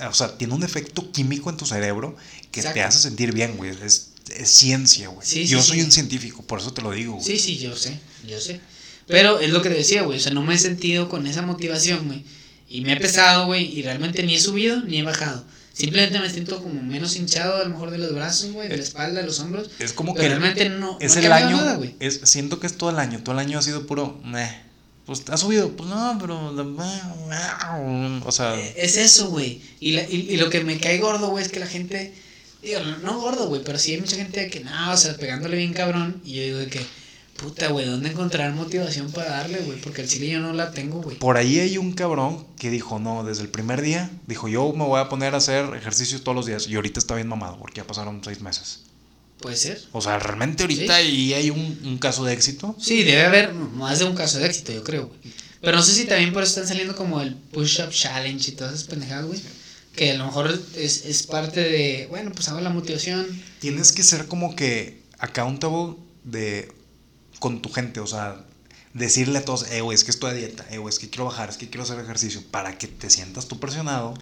[0.09, 2.17] o sea, tiene un efecto químico en tu cerebro
[2.53, 5.47] que te hace sentir bien, güey, es, es ciencia, güey.
[5.47, 7.25] yo soy un científico, por eso te lo digo, güey.
[7.25, 8.61] Sí, sí, yo sé, yo sé.
[9.07, 11.43] Pero es lo que te decía, güey, o sea, no me he sentido con esa
[11.43, 12.25] motivación, güey.
[12.69, 15.45] Y me he pesado, güey, y realmente ni he subido ni he bajado.
[15.73, 18.83] Simplemente me siento como menos hinchado a lo mejor de los brazos, güey, de la
[18.83, 19.71] espalda, de los hombros.
[19.79, 20.99] Es como que realmente no.
[21.01, 21.57] Es el año.
[21.57, 23.23] Nada, es, siento que es todo el año.
[23.23, 24.21] Todo el año ha sido puro.
[25.07, 25.71] Pues ha subido.
[25.71, 26.55] Pues no, pero.
[28.27, 28.61] O sea.
[28.77, 29.63] Es eso, güey.
[29.81, 32.13] Y, y, lo que me cae gordo, güey, es que la gente.
[32.63, 35.73] Digo, no gordo, güey, pero sí hay mucha gente que, no, o sea, pegándole bien
[35.73, 36.21] cabrón.
[36.25, 36.81] Y yo digo de que
[37.41, 39.81] Puta, güey, ¿dónde encontrar motivación para darle, güey?
[39.81, 41.17] Porque el chile yo no la tengo, güey.
[41.17, 44.85] Por ahí hay un cabrón que dijo, no, desde el primer día, dijo, yo me
[44.85, 46.69] voy a poner a hacer ejercicio todos los días.
[46.69, 48.81] Y ahorita está bien mamado, porque ya pasaron seis meses.
[49.39, 49.81] Puede ser.
[49.93, 52.77] O sea, realmente ahorita ahí hay un, caso de éxito.
[52.79, 55.21] Sí, debe haber más de un caso de éxito, yo creo, güey.
[55.63, 58.75] Pero no sé si también por eso están saliendo como el push-up challenge y todas
[58.75, 59.41] esas pendejadas, güey.
[59.97, 63.27] Que a lo mejor es, es parte de, bueno, pues hago la motivación.
[63.59, 66.73] Tienes que ser como que accountable de
[67.39, 68.45] con tu gente, o sea,
[68.95, 71.25] decirle a todos, eh, güey, es que estoy a dieta, eh, güey, es que quiero
[71.25, 74.15] bajar, es que quiero hacer ejercicio, para que te sientas tú presionado.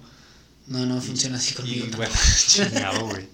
[0.66, 1.86] No, no funciona así conmigo.
[1.86, 2.14] Y, bueno,
[2.46, 3.28] chingado, güey.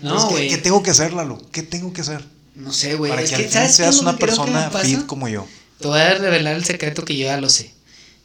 [0.00, 0.48] No, güey.
[0.48, 1.40] ¿qué, tengo que hacer, Lalo?
[1.52, 2.24] ¿Qué tengo que hacer?
[2.54, 3.10] No sé, güey.
[3.10, 5.46] Para que, al fin seas una persona fit como yo.
[5.78, 7.72] Te voy a revelar el secreto que yo ya lo sé.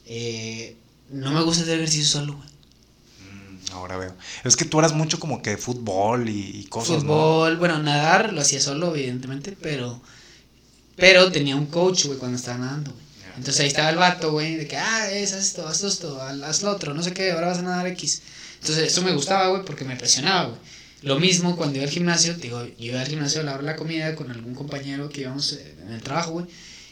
[0.06, 0.76] Eh,
[1.12, 2.50] no me gusta hacer ejercicio solo, güey.
[3.72, 4.16] Ahora veo.
[4.44, 6.98] Es que tú eras mucho como que fútbol y, cosas.
[6.98, 10.02] Fútbol, bueno, nadar lo hacía solo, evidentemente, pero
[10.96, 13.06] pero tenía un coach, güey, cuando estaba nadando, güey.
[13.38, 16.64] Entonces ahí estaba el vato, güey, de que, ah, es, haz esto, haz esto, haz
[16.64, 18.24] lo otro, no sé qué, ahora vas a nadar X.
[18.62, 20.60] Entonces eso me gustaba, güey, porque me presionaba, güey.
[21.04, 23.68] Lo mismo cuando iba al gimnasio, digo, yo iba al gimnasio a la hora de
[23.68, 26.48] la comida con algún compañero que íbamos eh, en el trabajo, güey.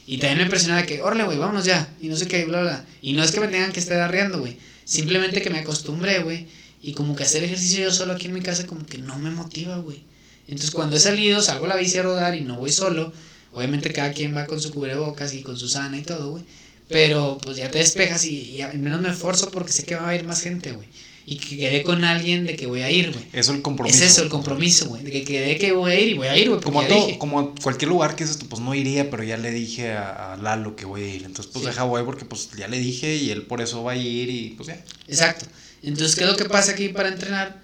[0.06, 1.90] Y también me presionaba de que, órale, güey, vámonos ya.
[2.00, 2.86] Y no sé qué, bla, bla.
[3.02, 4.60] Y no es que me tengan que estar arreando, güey.
[4.84, 6.48] Simplemente que me acostumbré, güey.
[6.86, 9.32] Y como que hacer ejercicio yo solo aquí en mi casa, como que no me
[9.32, 10.04] motiva, güey.
[10.48, 13.12] Entonces cuando he salido, salgo a la bici a rodar y no voy solo
[13.56, 16.44] Obviamente cada quien va con su cubrebocas y con su sana y todo, güey.
[16.90, 20.16] Pero pues ya te despejas y, al menos me esfuerzo porque sé que va a
[20.16, 20.88] ir más gente, güey.
[21.26, 23.24] Y que quedé con alguien de que voy a ir, güey.
[23.32, 23.98] Eso es el compromiso.
[23.98, 25.04] Es eso, el compromiso, güey.
[25.04, 26.62] De que quedé que voy a ir y voy a ir, güey.
[26.62, 29.38] Como, a todo, como a cualquier lugar que dices tú, pues no iría, pero ya
[29.38, 31.24] le dije a, Lalo que voy a ir.
[31.24, 33.96] Entonces, pues deja, güey, porque pues ya le dije y él por eso va a
[33.96, 34.84] ir y pues ya.
[35.08, 35.46] Exacto.
[35.86, 37.62] Entonces, ¿qué es lo que pasa aquí para entrenar?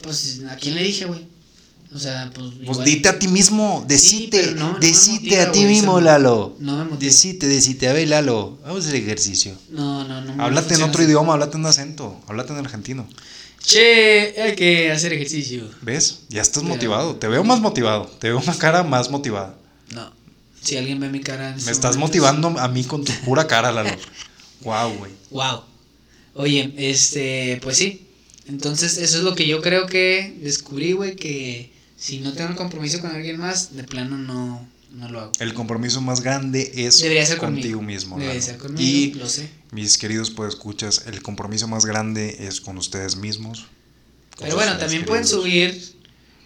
[0.00, 1.26] Pues, ¿a quién le dije, güey?
[1.92, 2.52] O sea, pues.
[2.64, 6.56] Pues dite a ti mismo, decite, no, decite a ti mismo, Lalo.
[6.58, 6.98] No me motiva.
[6.98, 9.56] Decite, decite, a ver, Lalo, vamos a hacer ejercicio.
[9.70, 10.42] No, no, no.
[10.42, 13.08] Háblate en otro idioma, háblate en acento, háblate en argentino.
[13.60, 15.70] Che, hay que hacer ejercicio.
[15.82, 16.20] ¿Ves?
[16.28, 19.56] Ya estás motivado, te veo más motivado, te veo una cara más motivada.
[19.92, 20.12] No.
[20.62, 21.54] Si alguien ve mi cara.
[21.64, 23.90] me estás motivando a mí con tu pura cara, Lalo.
[24.62, 25.12] wow, güey.
[25.30, 25.73] Wow.
[26.34, 28.06] Oye, este, pues sí.
[28.46, 32.56] Entonces, eso es lo que yo creo que descubrí, güey, que si no tengo un
[32.56, 35.32] compromiso con alguien más, de plano no, no lo hago.
[35.38, 37.02] El compromiso más grande es
[37.38, 38.18] contigo mismo.
[38.18, 39.48] Debería ser conmigo, y lo sé.
[39.70, 43.66] Mis queridos pues escuchas, el compromiso más grande es con ustedes mismos.
[44.38, 45.94] pero bueno, también pueden subir,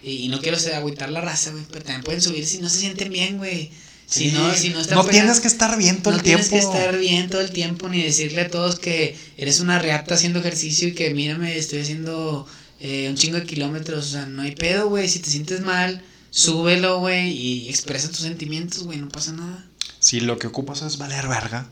[0.03, 3.11] y, no quiero agüitar la raza, güey, pero también pueden subir si no se sienten
[3.11, 3.72] bien, güey.
[4.09, 6.42] Si no, si no, no tienes que estar bien todo el tiempo.
[6.42, 9.78] No tienes que estar bien todo el tiempo ni decirle a todos que eres una
[9.78, 12.46] reata haciendo ejercicio y que mírame, estoy haciendo
[12.80, 14.06] eh, un chingo de kilómetros.
[14.06, 15.09] O sea, no hay pedo, güey.
[15.09, 19.66] Si te sientes mal, súbelo, güey, y expresa tus sentimientos, güey, no pasa nada.
[19.98, 21.68] Si lo que ocupas es valer verga,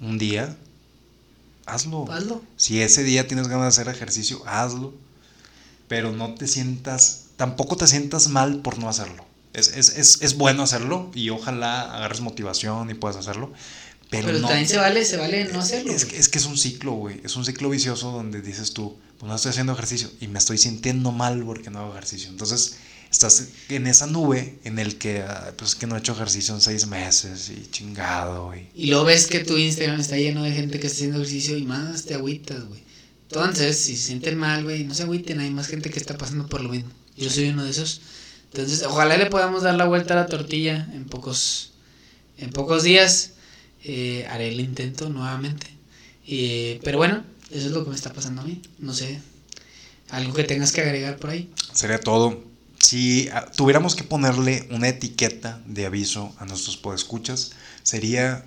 [0.00, 0.56] un día,
[1.64, 2.08] hazlo.
[2.12, 2.44] Hazlo.
[2.56, 4.94] Si ese día tienes ganas de hacer ejercicio, hazlo.
[5.88, 9.25] Pero no te sientas, tampoco te sientas mal por no hacerlo.
[9.56, 13.52] Es, bueno hacerlo y ojalá agarres motivación y puedas hacerlo.
[14.10, 15.92] Pero, también se vale, se vale no hacerlo.
[15.92, 17.20] Es, es que es un ciclo, güey.
[17.24, 20.58] Es un ciclo vicioso donde dices tú, pues no estoy haciendo ejercicio y me estoy
[20.58, 22.28] sintiendo mal porque no hago ejercicio.
[22.28, 22.76] Entonces
[23.10, 26.60] estás en esa nube en el que, ah, pues que no he hecho ejercicio en
[26.60, 28.68] seis meses y chingado, güey.
[28.74, 31.64] Y luego ves que tu Instagram está lleno de gente que está haciendo ejercicio y
[31.64, 32.82] más te agüitas, güey.
[33.28, 36.46] Entonces, si se sienten mal, güey, no se agüiten, hay más gente que está pasando
[36.46, 36.90] por lo mismo.
[37.16, 38.00] Yo soy uno de esos.
[38.52, 41.72] Entonces, ojalá le podamos dar la vuelta a la tortilla en pocos,
[42.38, 43.32] en pocos días.
[43.84, 45.66] Eh, haré el intento nuevamente.
[46.82, 48.62] pero bueno, eso es lo que me está pasando a mí.
[48.78, 49.20] No sé,
[50.10, 51.50] algo que tengas que agregar por ahí.
[51.72, 52.42] Sería todo.
[52.78, 58.44] Si ah, tuviéramos que ponerle una etiqueta de aviso a nuestros podescuchas, sería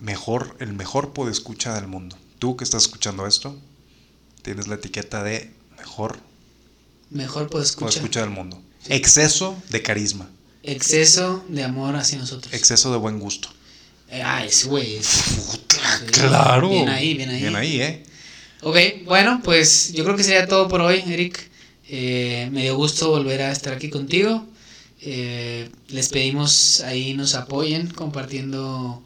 [0.00, 2.16] mejor, el mejor podescucha del mundo.
[2.38, 3.58] Tú que estás escuchando esto,
[4.42, 6.18] tienes la etiqueta de mejor.
[7.10, 7.86] Mejor podescucha.
[7.86, 8.62] podescucha del mundo.
[8.88, 10.28] Exceso de carisma.
[10.62, 12.52] Exceso de amor hacia nosotros.
[12.52, 13.48] Exceso de buen gusto.
[14.10, 15.00] Eh, ah, ese güey.
[16.12, 16.68] Claro.
[16.68, 17.40] Bien ahí, bien ahí.
[17.40, 18.02] Bien ahí, eh.
[18.62, 21.50] Ok, bueno, pues yo creo que sería todo por hoy, Eric.
[21.88, 24.44] Eh, me dio gusto volver a estar aquí contigo.
[25.00, 29.02] Eh, les pedimos ahí nos apoyen compartiendo,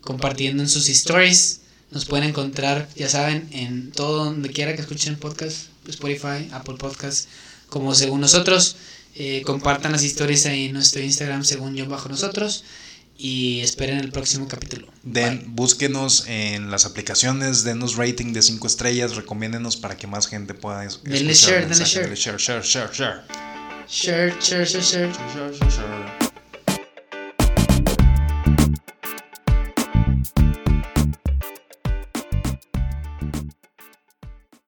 [0.00, 1.60] compartiendo en sus stories.
[1.90, 7.28] Nos pueden encontrar, ya saben, en todo donde quiera que escuchen podcast, Spotify, Apple Podcast,
[7.68, 8.76] como según nosotros.
[9.14, 12.64] Eh, compartan las historias ahí en nuestro Instagram según yo bajo nosotros
[13.18, 14.88] y esperen el próximo capítulo.
[15.02, 20.54] Den, búsquenos en las aplicaciones, denos rating de 5 estrellas, recomiéndenos para que más gente
[20.54, 22.16] pueda denle share, denle share.
[22.16, 23.22] share, share, share, share.
[23.86, 25.12] Share, share, share, share.
[25.12, 26.31] share, share, share.